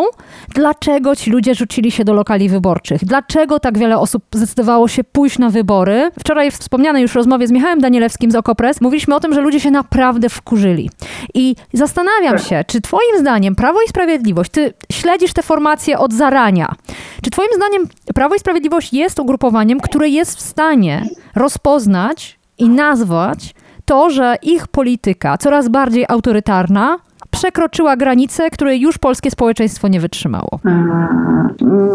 dlaczego 0.53 1.15
ci 1.15 1.31
ludzie 1.31 1.55
rzucili 1.55 1.91
się 1.91 2.03
do 2.05 2.13
lokali 2.13 2.49
wyborczych, 2.49 3.05
dlaczego 3.05 3.59
tak 3.59 3.77
wiele 3.77 3.99
osób 3.99 4.23
zdecydowało 4.33 4.87
się 4.87 5.03
pójść 5.03 5.39
na 5.39 5.49
wybory. 5.49 6.11
Wczoraj 6.19 6.51
w 6.51 6.55
wspomnianej 6.55 7.01
już 7.01 7.15
rozmowie 7.15 7.47
z 7.47 7.51
Michałem 7.51 7.79
Danielewskim 7.79 8.31
z 8.31 8.35
Okopres 8.35 8.81
mówiliśmy 8.81 9.15
o 9.15 9.19
tym, 9.19 9.33
że 9.33 9.41
ludzie 9.41 9.59
się 9.59 9.71
naprawdę 9.71 10.29
wkurzyli. 10.29 10.89
I 11.33 11.55
zastanawiam 11.73 12.39
się, 12.39 12.63
czy 12.67 12.81
twoim 12.81 13.19
zdaniem 13.19 13.55
Prawo 13.55 13.81
i 13.81 13.89
Sprawiedliwość, 13.89 14.51
ty 14.51 14.73
śledzisz 14.91 15.33
te 15.33 15.43
formacje 15.43 15.99
od 15.99 16.13
zarania, 16.13 16.75
czy 17.21 17.29
twoim 17.29 17.49
zdaniem 17.55 17.87
Prawo 18.13 18.35
i 18.35 18.39
Sprawiedliwość 18.39 18.93
jest 18.93 19.19
ugrupowaniem, 19.19 19.79
które 19.79 20.09
jest 20.09 20.37
w 20.37 20.41
stanie 20.41 21.05
rozpoznać 21.35 22.39
i 22.57 22.69
nazwać 22.69 23.55
to, 23.85 24.09
że 24.09 24.35
ich 24.41 24.67
polityka 24.67 25.37
coraz 25.37 25.69
bardziej 25.69 26.05
autorytarna 26.09 26.97
przekroczyła 27.35 27.97
granice, 27.97 28.49
które 28.49 28.77
już 28.77 28.97
polskie 28.97 29.31
społeczeństwo 29.31 29.87
nie 29.87 29.99
wytrzymało. 29.99 30.59
Mm, 30.65 31.05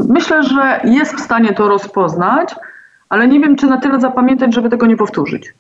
Myślę, 0.09 0.43
że 0.43 0.81
jest 0.85 1.15
w 1.15 1.21
stanie 1.21 1.53
to 1.53 1.69
rozpoznać, 1.69 2.55
ale 3.09 3.29
nie 3.29 3.41
wiem, 3.41 3.57
czy 3.57 3.67
na 3.67 3.79
tyle 3.79 4.01
zapamiętać, 4.01 4.55
żeby 4.55 4.71
tego 4.71 4.87
nie 4.87 4.97
powtórzyć. 4.97 5.55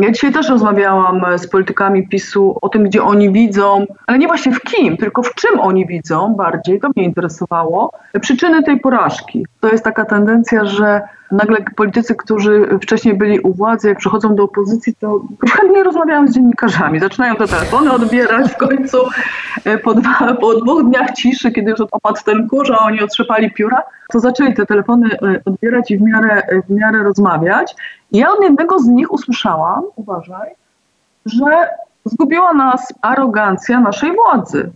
Ja 0.00 0.12
dzisiaj 0.12 0.32
też 0.32 0.48
rozmawiałam 0.48 1.22
z 1.38 1.46
politykami 1.46 2.08
PiSu 2.08 2.58
o 2.62 2.68
tym, 2.68 2.82
gdzie 2.84 3.02
oni 3.02 3.32
widzą, 3.32 3.86
ale 4.06 4.18
nie 4.18 4.26
właśnie 4.26 4.52
w 4.52 4.60
kim, 4.60 4.96
tylko 4.96 5.22
w 5.22 5.34
czym 5.34 5.60
oni 5.60 5.86
widzą 5.86 6.34
bardziej, 6.34 6.80
to 6.80 6.88
mnie 6.96 7.04
interesowało, 7.04 7.92
przyczyny 8.20 8.62
tej 8.62 8.80
porażki. 8.80 9.46
To 9.60 9.68
jest 9.68 9.84
taka 9.84 10.04
tendencja, 10.04 10.64
że 10.64 11.02
nagle 11.34 11.56
politycy, 11.76 12.14
którzy 12.14 12.78
wcześniej 12.82 13.14
byli 13.14 13.40
u 13.40 13.54
władzy, 13.54 13.88
jak 13.88 13.98
przychodzą 13.98 14.34
do 14.34 14.42
opozycji, 14.42 14.94
to 14.94 15.20
chętnie 15.50 15.82
rozmawiają 15.82 16.28
z 16.28 16.34
dziennikarzami, 16.34 17.00
zaczynają 17.00 17.36
te 17.36 17.48
telefony 17.48 17.92
odbierać 17.92 18.52
w 18.52 18.56
końcu 18.56 18.98
e, 19.64 19.78
po, 19.78 19.94
dwa, 19.94 20.34
po 20.40 20.54
dwóch 20.54 20.84
dniach 20.84 21.12
ciszy, 21.12 21.52
kiedy 21.52 21.70
już 21.70 21.80
opadł 21.80 22.18
ten 22.24 22.48
kurz, 22.48 22.70
a 22.70 22.78
oni 22.78 23.02
otrzepali 23.02 23.50
pióra, 23.50 23.82
to 24.12 24.20
zaczęli 24.20 24.54
te 24.54 24.66
telefony 24.66 25.08
e, 25.12 25.40
odbierać 25.44 25.90
i 25.90 25.98
w 25.98 26.02
miarę, 26.02 26.42
w 26.68 26.70
miarę 26.70 27.02
rozmawiać. 27.02 27.74
I 28.12 28.18
ja 28.18 28.32
od 28.32 28.42
jednego 28.42 28.78
z 28.78 28.86
nich 28.86 29.12
usłyszałam, 29.12 29.82
uważaj, 29.96 30.50
że 31.26 31.68
zgubiła 32.04 32.52
nas 32.52 32.92
arogancja 33.02 33.80
naszej 33.80 34.12
władzy. 34.12 34.70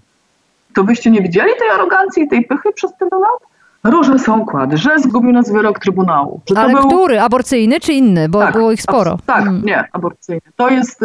To 0.75 0.85
byście 0.85 1.11
nie 1.11 1.23
widzieli 1.23 1.51
tej 1.59 1.69
arogancji 1.69 2.23
i 2.23 2.29
tej 2.29 2.45
pychy 2.45 2.73
przez 2.73 2.97
tyle 2.97 3.11
lat? 3.21 3.58
Różne 3.91 4.19
są 4.19 4.39
układy, 4.41 4.77
że 4.77 4.99
zgubił 4.99 5.33
nas 5.33 5.53
wyrok 5.53 5.79
Trybunału. 5.79 6.41
Że 6.49 6.55
to 6.55 6.61
Ale 6.61 6.73
był... 6.73 6.89
który? 6.89 7.21
Aborcyjny 7.21 7.81
czy 7.81 7.93
inny? 7.93 8.29
Bo 8.29 8.39
Tak, 8.41 8.53
było 8.53 8.73
ich 8.73 8.83
sporo. 8.83 9.19
Tak, 9.27 9.43
Mm. 9.43 9.63
nie, 9.65 9.85
aborcyjny. 9.93 10.41
To 10.57 10.69
jest, 10.69 11.01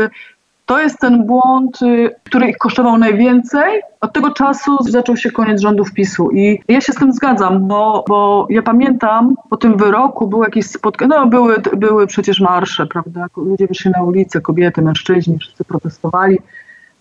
to 0.66 0.80
jest 0.80 1.00
ten 1.00 1.26
błąd, 1.26 1.82
y, 1.82 2.16
który 2.24 2.48
ich 2.50 2.58
kosztował 2.58 2.98
najwięcej. 2.98 3.82
Od 4.02 4.14
tego 4.14 4.32
czasu 4.32 4.78
zaczął 4.84 5.18
się 5.18 5.32
koniec 5.32 5.62
rządów 5.62 5.94
PiSu 5.94 6.32
i 6.32 6.60
ja 6.68 6.82
się 6.82 6.94
z 6.94 6.96
tym 6.96 7.14
zgadzam, 7.14 7.68
bo, 7.68 8.04
bo 8.08 8.48
ja 8.50 8.62
pamiętam, 8.62 9.36
po 9.50 9.58
tym 9.58 9.78
wyroku 9.78 10.28
było 10.28 10.44
jakieś 10.44 10.66
spotkanie, 10.66 11.10
no 11.16 11.28
były, 11.28 11.56
były 11.78 12.08
przecież 12.08 12.40
marsze, 12.40 12.88
prawda, 12.88 13.26
ludzie 13.38 13.68
wyszli 13.68 13.92
na 13.92 14.04
ulicę, 14.04 14.42
kobiety, 14.42 14.82
mężczyźni, 14.82 15.38
wszyscy 15.40 15.64
protestowali, 15.66 16.40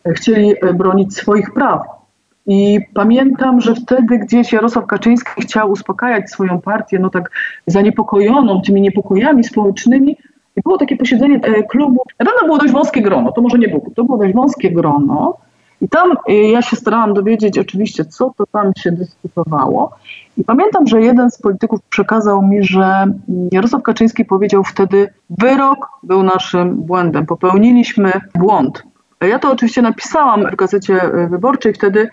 chcieli 0.06 0.54
e, 0.62 0.74
bronić 0.74 1.16
swoich 1.16 1.52
praw. 1.52 2.01
I 2.46 2.80
pamiętam, 2.94 3.60
że 3.60 3.74
wtedy 3.74 4.18
gdzieś 4.18 4.52
Jarosław 4.52 4.86
Kaczyński 4.86 5.42
chciał 5.42 5.70
uspokajać 5.70 6.30
swoją 6.30 6.60
partię, 6.60 6.98
no 6.98 7.10
tak 7.10 7.30
zaniepokojoną 7.66 8.62
tymi 8.62 8.80
niepokojami 8.80 9.44
społecznymi. 9.44 10.16
I 10.56 10.60
było 10.64 10.78
takie 10.78 10.96
posiedzenie 10.96 11.40
e, 11.42 11.62
klubu. 11.62 12.02
Na 12.18 12.26
pewno 12.26 12.46
było 12.46 12.58
dość 12.58 12.72
wąskie 12.72 13.02
grono, 13.02 13.32
to 13.32 13.40
może 13.40 13.58
nie 13.58 13.68
było, 13.68 13.82
to 13.96 14.04
było 14.04 14.18
dość 14.18 14.34
wąskie 14.34 14.70
grono. 14.70 15.38
I 15.80 15.88
tam 15.88 16.12
e, 16.28 16.34
ja 16.34 16.62
się 16.62 16.76
starałam 16.76 17.14
dowiedzieć 17.14 17.58
oczywiście, 17.58 18.04
co 18.04 18.34
to 18.38 18.46
tam 18.46 18.72
się 18.78 18.92
dyskutowało. 18.92 19.94
I 20.36 20.44
pamiętam, 20.44 20.86
że 20.86 21.00
jeden 21.00 21.30
z 21.30 21.38
polityków 21.38 21.82
przekazał 21.82 22.42
mi, 22.42 22.62
że 22.64 23.04
Jarosław 23.52 23.82
Kaczyński 23.82 24.24
powiedział 24.24 24.64
wtedy, 24.64 25.08
wyrok 25.30 25.88
był 26.02 26.22
naszym 26.22 26.76
błędem, 26.76 27.26
popełniliśmy 27.26 28.12
błąd. 28.34 28.82
Ja 29.20 29.38
to 29.38 29.52
oczywiście 29.52 29.82
napisałam 29.82 30.50
w 30.50 30.56
gazecie 30.56 31.00
wyborczej 31.30 31.74
wtedy. 31.74 32.08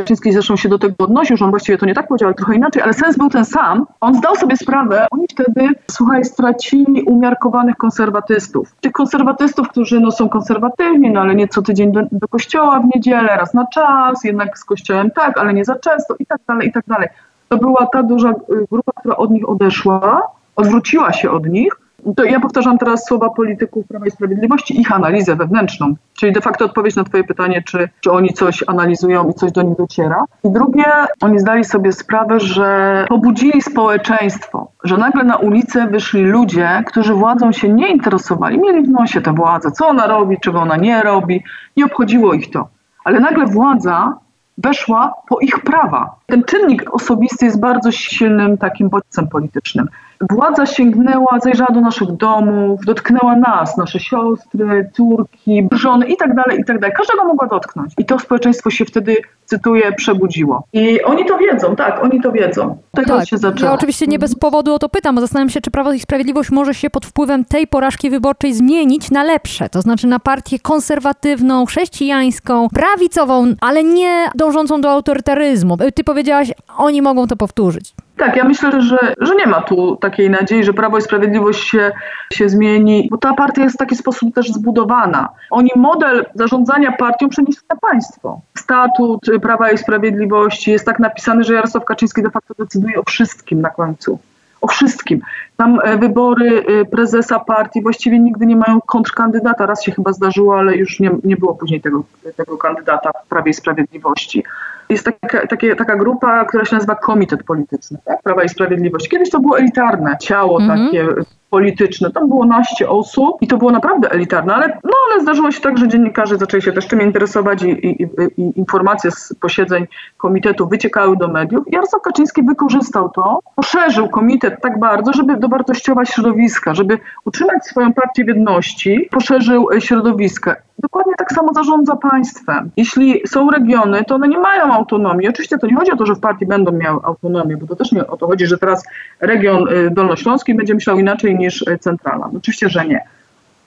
Kaczyński 0.00 0.32
zresztą 0.32 0.56
się 0.56 0.68
do 0.68 0.78
tego 0.78 0.94
odnosił, 0.98 1.36
że 1.36 1.44
on 1.44 1.50
właściwie 1.50 1.78
to 1.78 1.86
nie 1.86 1.94
tak 1.94 2.08
powiedział, 2.08 2.26
ale 2.26 2.34
trochę 2.34 2.54
inaczej, 2.54 2.82
ale 2.82 2.94
sens 2.94 3.18
był 3.18 3.30
ten 3.30 3.44
sam. 3.44 3.86
On 4.00 4.14
zdał 4.14 4.36
sobie 4.36 4.56
sprawę, 4.56 5.06
oni 5.10 5.26
wtedy, 5.30 5.68
słuchaj, 5.90 6.24
stracili 6.24 7.02
umiarkowanych 7.02 7.76
konserwatystów. 7.76 8.74
Tych 8.80 8.92
konserwatystów, 8.92 9.68
którzy 9.68 10.00
no, 10.00 10.10
są 10.10 10.28
konserwatywni, 10.28 11.10
no 11.10 11.20
ale 11.20 11.34
nie 11.34 11.48
co 11.48 11.62
tydzień 11.62 11.92
do, 11.92 12.00
do 12.12 12.28
kościoła 12.28 12.80
w 12.80 12.94
niedzielę, 12.94 13.36
raz 13.36 13.54
na 13.54 13.66
czas, 13.66 14.24
jednak 14.24 14.58
z 14.58 14.64
kościołem 14.64 15.10
tak, 15.10 15.38
ale 15.38 15.54
nie 15.54 15.64
za 15.64 15.78
często 15.78 16.14
i 16.18 16.26
tak 16.26 16.40
dalej, 16.48 16.68
i 16.68 16.72
tak 16.72 16.84
dalej. 16.86 17.08
To 17.48 17.56
była 17.56 17.86
ta 17.86 18.02
duża 18.02 18.30
y, 18.30 18.34
grupa, 18.70 18.92
która 19.00 19.16
od 19.16 19.30
nich 19.30 19.48
odeszła, 19.48 20.22
odwróciła 20.56 21.12
się 21.12 21.30
od 21.30 21.46
nich. 21.46 21.85
To 22.16 22.24
ja 22.24 22.40
powtarzam 22.40 22.78
teraz 22.78 23.04
słowa 23.04 23.30
polityków 23.30 23.86
Prawa 23.86 24.06
i 24.06 24.10
Sprawiedliwości, 24.10 24.80
ich 24.80 24.92
analizę 24.92 25.36
wewnętrzną, 25.36 25.94
czyli 26.14 26.32
de 26.32 26.40
facto 26.40 26.64
odpowiedź 26.64 26.96
na 26.96 27.04
Twoje 27.04 27.24
pytanie, 27.24 27.62
czy, 27.66 27.88
czy 28.00 28.12
oni 28.12 28.28
coś 28.32 28.64
analizują 28.66 29.28
i 29.28 29.34
coś 29.34 29.52
do 29.52 29.62
nich 29.62 29.76
dociera. 29.76 30.24
I 30.44 30.50
drugie, 30.50 30.84
oni 31.20 31.38
zdali 31.38 31.64
sobie 31.64 31.92
sprawę, 31.92 32.40
że 32.40 33.04
pobudzili 33.08 33.62
społeczeństwo, 33.62 34.70
że 34.84 34.96
nagle 34.96 35.24
na 35.24 35.36
ulicę 35.36 35.86
wyszli 35.86 36.22
ludzie, 36.22 36.82
którzy 36.86 37.14
władzą 37.14 37.52
się 37.52 37.68
nie 37.68 37.88
interesowali, 37.88 38.58
mieli 38.58 38.82
w 38.82 38.90
nosie 38.90 39.20
tę 39.20 39.34
władzę, 39.34 39.70
co 39.70 39.88
ona 39.88 40.06
robi, 40.06 40.40
czego 40.40 40.60
ona 40.60 40.76
nie 40.76 41.02
robi, 41.02 41.42
nie 41.76 41.84
obchodziło 41.84 42.34
ich 42.34 42.50
to. 42.50 42.68
Ale 43.04 43.20
nagle 43.20 43.46
władza 43.46 44.16
weszła 44.58 45.14
po 45.28 45.40
ich 45.40 45.60
prawa. 45.60 46.16
Ten 46.26 46.44
czynnik 46.44 46.94
osobisty 46.94 47.44
jest 47.44 47.60
bardzo 47.60 47.92
silnym 47.92 48.58
takim 48.58 48.88
bodźcem 48.88 49.28
politycznym. 49.28 49.88
Władza 50.20 50.66
sięgnęła, 50.66 51.38
zajrzała 51.42 51.74
do 51.74 51.80
naszych 51.80 52.12
domów, 52.12 52.80
dotknęła 52.86 53.36
nas, 53.36 53.76
nasze 53.76 54.00
siostry, 54.00 54.90
córki, 54.94 55.68
żony 55.72 56.06
i 56.06 56.16
tak 56.16 56.34
dalej, 56.34 56.60
i 56.60 56.64
tak 56.64 56.78
dalej. 56.80 56.96
Każdego 56.96 57.24
mogła 57.24 57.46
dotknąć. 57.46 57.92
I 57.98 58.04
to 58.04 58.18
społeczeństwo 58.18 58.70
się 58.70 58.84
wtedy, 58.84 59.16
cytuję, 59.44 59.92
przebudziło. 59.92 60.64
I 60.72 61.02
oni 61.02 61.24
to 61.24 61.38
wiedzą, 61.38 61.76
tak, 61.76 62.04
oni 62.04 62.20
to 62.20 62.32
wiedzą. 62.32 62.78
Tego 62.92 63.16
Tak, 63.18 63.28
się 63.28 63.38
zaczęło. 63.38 63.70
ja 63.70 63.74
oczywiście 63.74 64.06
nie 64.06 64.18
bez 64.18 64.34
powodu 64.34 64.74
o 64.74 64.78
to 64.78 64.88
pytam, 64.88 65.14
bo 65.14 65.20
zastanawiam 65.20 65.50
się, 65.50 65.60
czy 65.60 65.70
Prawo 65.70 65.92
i 65.92 66.00
Sprawiedliwość 66.00 66.50
może 66.50 66.74
się 66.74 66.90
pod 66.90 67.06
wpływem 67.06 67.44
tej 67.44 67.66
porażki 67.66 68.10
wyborczej 68.10 68.54
zmienić 68.54 69.10
na 69.10 69.22
lepsze, 69.24 69.68
to 69.68 69.82
znaczy 69.82 70.06
na 70.06 70.18
partię 70.18 70.58
konserwatywną, 70.58 71.66
chrześcijańską, 71.66 72.68
prawicową, 72.68 73.46
ale 73.60 73.84
nie 73.84 74.26
dążącą 74.34 74.80
do 74.80 74.90
autorytaryzmu. 74.90 75.76
Ty 75.94 76.04
powiedziałaś, 76.04 76.52
oni 76.78 77.02
mogą 77.02 77.26
to 77.26 77.36
powtórzyć. 77.36 77.94
Tak, 78.16 78.36
ja 78.36 78.44
myślę, 78.44 78.82
że, 78.82 79.14
że 79.20 79.34
nie 79.34 79.46
ma 79.46 79.60
tu 79.60 79.96
takiej 79.96 80.30
nadziei, 80.30 80.64
że 80.64 80.72
Prawo 80.72 80.98
i 80.98 81.02
Sprawiedliwość 81.02 81.68
się, 81.68 81.92
się 82.32 82.48
zmieni, 82.48 83.08
bo 83.10 83.18
ta 83.18 83.34
partia 83.34 83.62
jest 83.62 83.74
w 83.74 83.78
taki 83.78 83.96
sposób 83.96 84.34
też 84.34 84.48
zbudowana. 84.48 85.28
Oni 85.50 85.70
model 85.76 86.26
zarządzania 86.34 86.92
partią 86.92 87.28
przenieśli 87.28 87.62
na 87.70 87.76
państwo. 87.76 88.40
Statut 88.58 89.20
Prawa 89.42 89.70
i 89.70 89.78
Sprawiedliwości 89.78 90.70
jest 90.70 90.86
tak 90.86 90.98
napisany, 90.98 91.44
że 91.44 91.54
Jarosław 91.54 91.84
Kaczyński 91.84 92.22
de 92.22 92.30
facto 92.30 92.54
decyduje 92.58 93.00
o 93.00 93.02
wszystkim 93.06 93.60
na 93.60 93.70
końcu. 93.70 94.18
O 94.60 94.68
wszystkim. 94.68 95.20
Tam 95.56 95.78
e, 95.84 95.96
wybory 95.98 96.64
e, 96.66 96.84
prezesa 96.84 97.38
partii 97.38 97.82
właściwie 97.82 98.18
nigdy 98.18 98.46
nie 98.46 98.56
mają 98.56 98.80
kontrkandydata. 98.80 99.66
Raz 99.66 99.82
się 99.84 99.92
chyba 99.92 100.12
zdarzyło, 100.12 100.58
ale 100.58 100.76
już 100.76 101.00
nie, 101.00 101.10
nie 101.24 101.36
było 101.36 101.54
później 101.54 101.80
tego, 101.80 102.04
tego 102.36 102.58
kandydata 102.58 103.10
w 103.24 103.28
Prawie 103.28 103.50
i 103.50 103.54
Sprawiedliwości. 103.54 104.44
Jest 104.88 105.04
taka, 105.20 105.46
takie, 105.46 105.76
taka 105.76 105.96
grupa, 105.96 106.44
która 106.44 106.64
się 106.64 106.76
nazywa 106.76 106.94
Komitet 106.94 107.42
Polityczny 107.42 107.98
tak? 108.04 108.22
Prawa 108.22 108.42
i 108.42 108.48
Sprawiedliwości. 108.48 109.10
Kiedyś 109.10 109.30
to 109.30 109.40
było 109.40 109.58
elitarne 109.58 110.16
ciało 110.20 110.60
Mhm. 110.60 110.86
takie 110.86 111.06
polityczne. 111.50 112.10
Tam 112.10 112.28
było 112.28 112.44
naście 112.46 112.88
osób 112.88 113.36
i 113.40 113.46
to 113.46 113.56
było 113.56 113.70
naprawdę 113.70 114.10
elitarne, 114.10 114.54
ale, 114.54 114.78
no, 114.84 114.92
ale 115.12 115.22
zdarzyło 115.22 115.50
się 115.50 115.60
tak, 115.60 115.78
że 115.78 115.88
dziennikarze 115.88 116.38
zaczęli 116.38 116.62
się 116.62 116.72
też 116.72 116.88
tym 116.88 117.00
interesować 117.02 117.62
i, 117.62 117.68
i, 117.68 118.02
i, 118.02 118.06
i 118.36 118.58
informacje 118.58 119.10
z 119.10 119.34
posiedzeń 119.40 119.86
komitetu 120.16 120.68
wyciekały 120.68 121.16
do 121.16 121.28
mediów. 121.28 121.64
Jarosław 121.72 122.02
Kaczyński 122.02 122.42
wykorzystał 122.42 123.08
to, 123.08 123.40
poszerzył 123.56 124.08
komitet 124.08 124.60
tak 124.62 124.78
bardzo, 124.78 125.12
żeby 125.12 125.36
dowartościować 125.36 126.08
środowiska, 126.08 126.74
żeby 126.74 126.98
utrzymać 127.24 127.66
swoją 127.66 127.92
partię 127.92 128.24
w 128.24 128.28
jedności, 128.28 129.08
poszerzył 129.10 129.68
e, 129.72 129.80
środowiska. 129.80 130.56
Dokładnie 130.78 131.12
tak 131.18 131.32
samo 131.32 131.54
zarządza 131.54 131.96
państwem. 131.96 132.70
Jeśli 132.76 133.22
są 133.26 133.50
regiony, 133.50 134.04
to 134.04 134.14
one 134.14 134.28
nie 134.28 134.38
mają 134.38 134.72
autonomii. 134.72 135.28
Oczywiście 135.28 135.58
to 135.58 135.66
nie 135.66 135.76
chodzi 135.76 135.92
o 135.92 135.96
to, 135.96 136.06
że 136.06 136.14
w 136.14 136.20
partii 136.20 136.46
będą 136.46 136.72
miały 136.72 137.00
autonomię, 137.02 137.56
bo 137.56 137.66
to 137.66 137.76
też 137.76 137.92
nie 137.92 138.06
o 138.06 138.16
to 138.16 138.26
chodzi, 138.26 138.46
że 138.46 138.58
teraz 138.58 138.84
region 139.20 139.68
y, 139.68 139.90
dolnośląski 139.90 140.54
będzie 140.54 140.74
myślał 140.74 140.98
inaczej 140.98 141.38
niż 141.38 141.62
y, 141.62 141.78
centrala. 141.78 142.28
No, 142.32 142.38
oczywiście, 142.38 142.68
że 142.68 142.86
nie. 142.86 143.04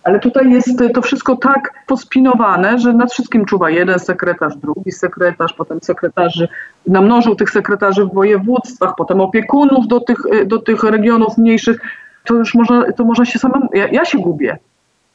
Ale 0.03 0.19
tutaj 0.19 0.51
jest 0.51 0.83
to 0.93 1.01
wszystko 1.01 1.35
tak 1.35 1.73
pospinowane, 1.87 2.79
że 2.79 2.93
nad 2.93 3.11
wszystkim 3.11 3.45
czuwa 3.45 3.69
jeden 3.69 3.99
sekretarz, 3.99 4.55
drugi 4.55 4.91
sekretarz, 4.91 5.53
potem 5.53 5.79
sekretarzy, 5.81 6.47
namnożył 6.87 7.35
tych 7.35 7.49
sekretarzy 7.49 8.05
w 8.05 8.13
województwach, 8.13 8.93
potem 8.97 9.21
opiekunów 9.21 9.87
do 9.87 9.99
tych, 9.99 10.17
do 10.45 10.59
tych 10.59 10.83
regionów 10.83 11.37
mniejszych. 11.37 11.81
To 12.25 12.35
już 12.35 12.55
można, 12.55 12.91
to 12.91 13.05
można 13.05 13.25
się 13.25 13.39
samemu, 13.39 13.69
ja, 13.73 13.87
ja 13.87 14.05
się 14.05 14.17
gubię. 14.17 14.57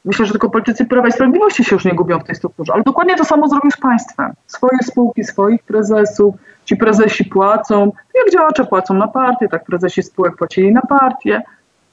Myślę, 0.05 0.25
że 0.25 0.31
tylko 0.31 0.49
politycy 0.49 0.85
Prawa 0.85 1.07
i 1.07 1.11
Sprawiedliwości 1.11 1.63
się 1.63 1.75
już 1.75 1.85
nie 1.85 1.93
gubią 1.93 2.19
w 2.19 2.23
tej 2.23 2.35
strukturze, 2.35 2.73
ale 2.73 2.83
dokładnie 2.83 3.15
to 3.15 3.25
samo 3.25 3.47
zrobił 3.47 3.71
z 3.71 3.77
państwem. 3.77 4.33
Swoje 4.47 4.77
spółki, 4.83 5.23
swoich 5.23 5.63
prezesów, 5.63 6.35
ci 6.65 6.77
prezesi 6.77 7.25
płacą, 7.25 7.91
jak 8.15 8.33
działacze 8.33 8.65
płacą 8.65 8.93
na 8.93 9.07
partię, 9.07 9.49
tak 9.49 9.65
prezesi 9.65 10.03
spółek 10.03 10.35
płacili 10.35 10.71
na 10.71 10.81
partię. 10.81 11.41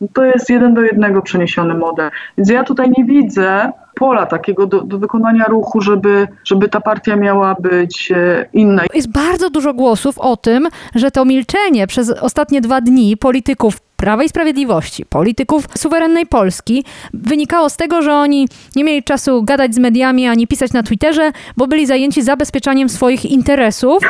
No 0.01 0.09
to 0.14 0.25
jest 0.25 0.51
jeden 0.51 0.75
do 0.75 0.83
jednego 0.83 1.22
przeniesiony 1.22 1.75
model. 1.75 2.11
Więc 2.38 2.51
ja 2.51 2.64
tutaj 2.64 2.92
nie 2.98 3.05
widzę 3.05 3.72
pola 3.94 4.27
takiego 4.27 4.66
do, 4.66 4.81
do, 4.81 4.98
wykonania 4.98 5.44
ruchu, 5.44 5.81
żeby, 5.81 6.29
żeby 6.44 6.68
ta 6.68 6.81
partia 6.81 7.16
miała 7.16 7.55
być 7.61 8.12
e, 8.12 8.46
inna. 8.53 8.83
Jest 8.94 9.12
bardzo 9.12 9.51
dużo 9.51 9.75
głosów 9.75 10.18
o 10.18 10.37
tym, 10.37 10.68
że 10.94 11.11
to 11.11 11.25
milczenie 11.25 11.87
przez 11.87 12.11
ostatnie 12.11 12.61
dwa 12.61 12.81
dni 12.81 13.16
polityków 13.16 13.81
Prawa 14.03 14.25
i 14.25 14.29
Sprawiedliwości, 14.29 15.05
polityków 15.07 15.65
suwerennej 15.79 16.27
Polski, 16.27 16.85
wynikało 17.15 17.71
z 17.71 17.77
tego, 17.77 18.03
że 18.03 18.15
oni 18.15 18.49
nie 18.77 18.85
mieli 18.85 19.03
czasu 19.03 19.43
gadać 19.43 19.75
z 19.75 19.79
mediami 19.79 20.27
ani 20.27 20.47
pisać 20.47 20.73
na 20.73 20.83
Twitterze, 20.83 21.33
bo 21.57 21.67
byli 21.67 21.87
zajęci 21.87 22.23
zabezpieczaniem 22.23 22.88
swoich 22.88 23.25
interesów 23.25 24.03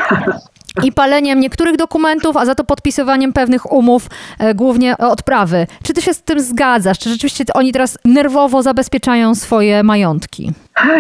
i 0.85 0.92
paleniem 0.92 1.40
niektórych 1.40 1.76
dokumentów, 1.76 2.37
a 2.37 2.44
za 2.44 2.54
to 2.54 2.64
podpisywaniem 2.64 3.32
pewnych 3.32 3.72
umów, 3.72 4.06
e, 4.38 4.54
głównie 4.54 4.98
odprawy. 4.98 5.66
Czy 5.82 5.94
ty 5.94 6.02
się 6.02 6.14
z 6.14 6.22
tym 6.22 6.40
zgadzasz? 6.40 6.98
Czy 6.98 7.11
rzeczywiście 7.11 7.44
oni 7.54 7.72
teraz 7.72 7.98
nerwowo 8.04 8.62
zabezpieczają 8.62 9.35
swoje 9.35 9.82
majątki? 9.82 10.52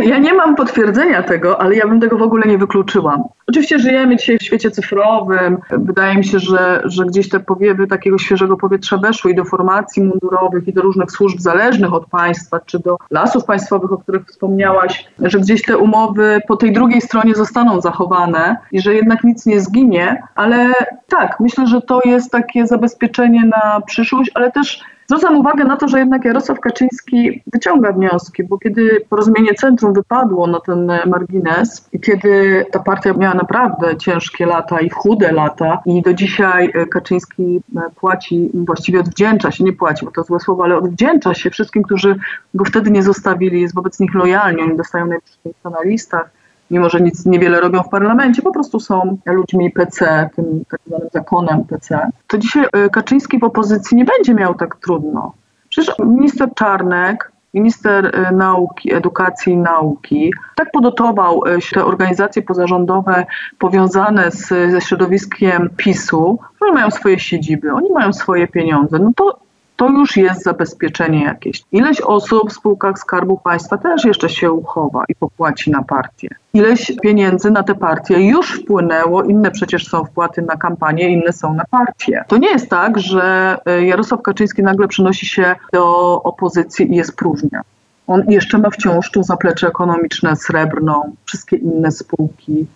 Ja 0.02 0.18
nie 0.18 0.34
mam 0.34 0.54
potwierdzenia 0.56 1.22
tego, 1.22 1.60
ale 1.60 1.76
ja 1.76 1.88
bym 1.88 2.00
tego 2.00 2.18
w 2.18 2.22
ogóle 2.22 2.46
nie 2.46 2.58
wykluczyła. 2.58 3.18
Oczywiście 3.46 3.78
żyjemy 3.78 4.16
dzisiaj 4.16 4.38
w 4.38 4.42
świecie 4.42 4.70
cyfrowym. 4.70 5.58
Wydaje 5.70 6.14
mi 6.14 6.24
się, 6.24 6.38
że, 6.38 6.82
że 6.84 7.04
gdzieś 7.04 7.28
te 7.28 7.40
powiewy 7.40 7.86
takiego 7.86 8.18
świeżego 8.18 8.56
powietrza 8.56 8.96
weszły 8.96 9.30
i 9.30 9.34
do 9.34 9.44
formacji 9.44 10.02
mundurowych, 10.02 10.68
i 10.68 10.72
do 10.72 10.82
różnych 10.82 11.10
służb 11.10 11.38
zależnych 11.40 11.92
od 11.92 12.06
państwa, 12.06 12.60
czy 12.60 12.78
do 12.78 12.96
lasów 13.10 13.44
państwowych, 13.44 13.92
o 13.92 13.98
których 13.98 14.26
wspomniałaś, 14.26 15.06
że 15.18 15.40
gdzieś 15.40 15.62
te 15.62 15.78
umowy 15.78 16.40
po 16.48 16.56
tej 16.56 16.72
drugiej 16.72 17.00
stronie 17.00 17.34
zostaną 17.34 17.80
zachowane 17.80 18.56
i 18.72 18.80
że 18.80 18.94
jednak 18.94 19.24
nic 19.24 19.46
nie 19.46 19.60
zginie. 19.62 20.22
Ale 20.34 20.72
tak, 21.08 21.40
myślę, 21.40 21.66
że 21.66 21.82
to 21.82 22.00
jest 22.04 22.30
takie 22.30 22.66
zabezpieczenie 22.66 23.44
na 23.44 23.80
przyszłość, 23.86 24.30
ale 24.34 24.52
też 24.52 24.84
Zwracam 25.06 25.36
uwagę 25.36 25.64
na 25.64 25.76
to, 25.76 25.88
że 25.88 25.98
jednak 25.98 26.24
Jarosław 26.24 26.60
Kaczyński 26.60 27.42
wyciąga 27.52 27.92
wnioski, 27.92 28.44
bo 28.44 28.58
kiedy 28.58 29.04
porozumienie 29.08 29.54
centrum 29.54 29.92
wypadło 29.92 30.46
na 30.46 30.60
ten 30.60 30.92
margines 31.06 31.88
i 31.92 32.00
kiedy 32.00 32.64
ta 32.70 32.78
partia 32.78 33.12
miała 33.12 33.34
naprawdę 33.34 33.96
ciężkie 33.96 34.46
lata 34.46 34.80
i 34.80 34.90
chude 34.90 35.32
lata 35.32 35.82
i 35.86 36.02
do 36.02 36.14
dzisiaj 36.14 36.72
Kaczyński 36.90 37.60
płaci, 37.96 38.50
właściwie 38.54 39.00
odwdzięcza 39.00 39.50
się, 39.50 39.64
nie 39.64 39.72
płaci, 39.72 40.04
bo 40.04 40.10
to 40.10 40.22
złe 40.22 40.40
słowo, 40.40 40.64
ale 40.64 40.76
odwdzięcza 40.76 41.34
się 41.34 41.50
wszystkim, 41.50 41.82
którzy 41.82 42.16
go 42.54 42.64
wtedy 42.64 42.90
nie 42.90 43.02
zostawili, 43.02 43.60
jest 43.60 43.74
wobec 43.74 44.00
nich 44.00 44.14
lojalni, 44.14 44.62
oni 44.62 44.76
dostają 44.76 45.06
najwyższych 45.06 45.64
na 45.64 45.82
listach 45.84 46.30
mimo 46.72 46.90
że 46.90 47.00
nic 47.00 47.26
niewiele 47.26 47.60
robią 47.60 47.82
w 47.82 47.88
parlamencie, 47.88 48.42
po 48.42 48.52
prostu 48.52 48.80
są 48.80 49.18
ludźmi 49.26 49.70
PC, 49.70 50.30
tym 50.36 50.64
tak 50.70 50.80
zwanym 50.86 51.08
zakonem 51.12 51.64
PC, 51.64 52.10
to 52.26 52.38
dzisiaj 52.38 52.64
e, 52.72 52.90
Kaczyński 52.90 53.38
w 53.38 53.44
opozycji 53.44 53.96
nie 53.96 54.04
będzie 54.04 54.34
miał 54.34 54.54
tak 54.54 54.76
trudno. 54.76 55.32
Przecież 55.68 55.94
minister 55.98 56.48
Czarnek, 56.54 57.32
minister 57.54 58.16
e, 58.16 58.32
nauki, 58.32 58.94
edukacji 58.94 59.52
i 59.52 59.56
nauki, 59.56 60.32
tak 60.54 60.70
podotował 60.70 61.46
e, 61.46 61.58
te 61.74 61.84
organizacje 61.84 62.42
pozarządowe 62.42 63.26
powiązane 63.58 64.30
z, 64.30 64.48
ze 64.48 64.80
środowiskiem 64.80 65.70
PiSu, 65.76 66.38
oni 66.60 66.72
mają 66.72 66.90
swoje 66.90 67.18
siedziby, 67.18 67.72
oni 67.72 67.90
mają 67.92 68.12
swoje 68.12 68.48
pieniądze. 68.48 68.98
No 68.98 69.12
to 69.16 69.41
to 69.82 69.88
już 69.88 70.16
jest 70.16 70.42
zabezpieczenie 70.42 71.24
jakieś. 71.24 71.62
Ileś 71.72 72.00
osób 72.00 72.50
w 72.50 72.52
spółkach 72.52 72.98
Skarbu 72.98 73.38
Państwa 73.38 73.78
też 73.78 74.04
jeszcze 74.04 74.28
się 74.28 74.52
uchowa 74.52 75.04
i 75.08 75.14
popłaci 75.14 75.70
na 75.70 75.82
partię. 75.82 76.28
Ileś 76.54 76.92
pieniędzy 77.02 77.50
na 77.50 77.62
te 77.62 77.74
partie 77.74 78.26
już 78.26 78.60
wpłynęło, 78.60 79.22
inne 79.22 79.50
przecież 79.50 79.88
są 79.88 80.04
wpłaty 80.04 80.42
na 80.42 80.56
kampanię, 80.56 81.08
inne 81.08 81.32
są 81.32 81.54
na 81.54 81.64
partię. 81.64 82.24
To 82.28 82.36
nie 82.36 82.50
jest 82.50 82.70
tak, 82.70 82.98
że 82.98 83.56
e, 83.66 83.84
Jarosław 83.84 84.22
Kaczyński 84.22 84.62
nagle 84.62 84.88
przynosi 84.88 85.26
się 85.26 85.54
do 85.72 86.14
opozycji 86.22 86.92
i 86.92 86.96
jest 86.96 87.16
próżnia. 87.16 87.60
On 88.06 88.22
jeszcze 88.28 88.58
ma 88.58 88.70
wciąż 88.70 89.10
tu 89.10 89.22
zaplecze 89.22 89.68
ekonomiczne, 89.68 90.36
srebrną, 90.36 91.16
wszystkie 91.24 91.56
inne 91.56 91.90
spółki. 91.90 92.66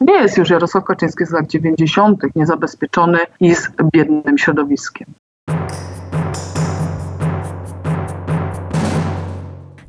Nie 0.00 0.14
jest 0.14 0.38
już 0.38 0.50
Jarosław 0.50 0.84
Kaczyński 0.84 1.26
z 1.26 1.30
lat 1.30 1.46
90., 1.46 2.22
niezabezpieczony 2.36 3.18
i 3.40 3.54
z 3.54 3.68
biednym 3.92 4.38
środowiskiem. 4.38 5.06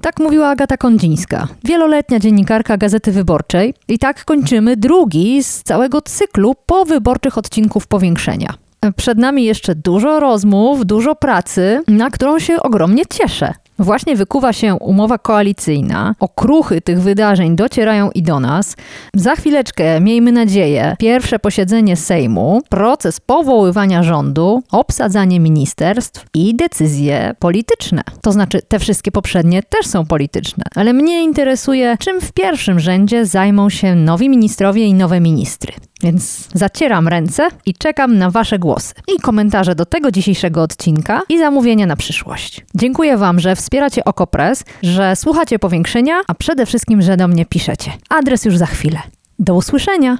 Tak 0.08 0.20
mówiła 0.20 0.50
Agata 0.50 0.78
Kondzińska, 0.78 1.48
wieloletnia 1.64 2.20
dziennikarka 2.20 2.78
Gazety 2.78 3.12
Wyborczej. 3.12 3.74
I 3.88 4.00
tak 4.00 4.26
kończymy 4.26 4.78
drugi 4.78 5.44
z 5.44 5.64
całego 5.64 6.02
cyklu 6.02 6.56
powyborczych 6.66 7.38
odcinków 7.38 7.88
powiększenia. 7.88 8.54
Przed 8.96 9.18
nami 9.18 9.44
jeszcze 9.44 9.76
dużo 9.76 10.20
rozmów, 10.20 10.86
dużo 10.86 11.16
pracy, 11.16 11.82
na 11.88 12.10
którą 12.10 12.40
się 12.40 12.62
ogromnie 12.62 13.06
cieszę. 13.06 13.54
Właśnie 13.80 14.16
wykuwa 14.16 14.54
się 14.54 14.76
umowa 14.76 15.18
koalicyjna, 15.18 16.16
okruchy 16.20 16.82
tych 16.82 17.02
wydarzeń 17.02 17.56
docierają 17.56 18.12
i 18.12 18.22
do 18.22 18.40
nas. 18.40 18.76
Za 19.14 19.36
chwileczkę, 19.36 20.02
miejmy 20.02 20.32
nadzieję, 20.32 20.96
pierwsze 21.00 21.40
posiedzenie 21.40 21.96
Sejmu, 21.96 22.62
proces 22.70 23.20
powoływania 23.20 24.04
rządu, 24.04 24.64
obsadzanie 24.72 25.40
ministerstw 25.40 26.26
i 26.34 26.56
decyzje 26.56 27.36
polityczne. 27.40 28.02
To 28.22 28.32
znaczy, 28.32 28.62
te 28.68 28.80
wszystkie 28.80 29.12
poprzednie 29.12 29.64
też 29.64 29.88
są 29.88 30.06
polityczne, 30.06 30.64
ale 30.76 30.94
mnie 30.94 31.24
interesuje, 31.24 31.98
czym 32.00 32.22
w 32.22 32.32
pierwszym 32.32 32.80
rzędzie 32.80 33.26
zajmą 33.26 33.70
się 33.70 33.96
nowi 33.96 34.30
ministrowie 34.30 34.86
i 34.86 34.94
nowe 34.94 35.20
ministry. 35.20 35.74
Więc 36.04 36.50
zacieram 36.54 37.08
ręce 37.08 37.48
i 37.66 37.74
czekam 37.74 38.18
na 38.18 38.32
Wasze 38.32 38.60
głosy 38.60 38.94
i 39.16 39.20
komentarze 39.20 39.76
do 39.76 39.86
tego 39.86 40.12
dzisiejszego 40.12 40.62
odcinka 40.62 41.22
i 41.30 41.40
zamówienia 41.40 41.86
na 41.86 41.96
przyszłość. 41.96 42.66
Dziękuję 42.76 43.18
Wam, 43.18 43.40
że 43.40 43.56
wspieracie 43.68 44.06
Okopres, 44.06 44.64
że 44.84 45.16
słuchacie 45.16 45.60
powiększenia, 45.60 46.22
a 46.28 46.34
przede 46.34 46.66
wszystkim, 46.66 47.02
że 47.02 47.18
do 47.18 47.28
mnie 47.28 47.46
piszecie. 47.46 47.92
Adres 48.10 48.46
już 48.46 48.58
za 48.58 48.66
chwilę. 48.66 49.00
Do 49.40 49.56
usłyszenia! 49.56 50.18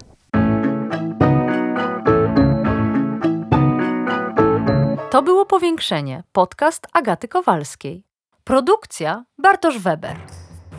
To 5.12 5.22
było 5.22 5.46
Powiększenie, 5.46 6.24
podcast 6.32 6.88
Agaty 6.94 7.28
Kowalskiej. 7.28 8.04
Produkcja 8.44 9.26
Bartosz 9.38 9.80
Weber. 9.80 10.16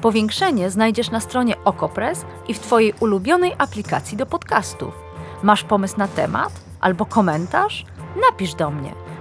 Powiększenie 0.01 0.71
znajdziesz 0.71 1.11
na 1.11 1.21
stronie 1.21 1.55
Okopres 1.65 2.25
i 2.49 2.55
w 2.55 2.61
Twojej 2.61 2.95
ulubionej 3.01 3.53
aplikacji 3.59 4.17
do 4.17 4.27
podcastów. 4.27 4.95
Masz 5.43 5.65
pomysł 5.65 5.99
na 5.99 6.09
temat 6.09 6.53
albo 6.81 7.07
komentarz? 7.07 7.85
Napisz 8.31 8.55
do 8.55 8.71
mnie 8.71 9.08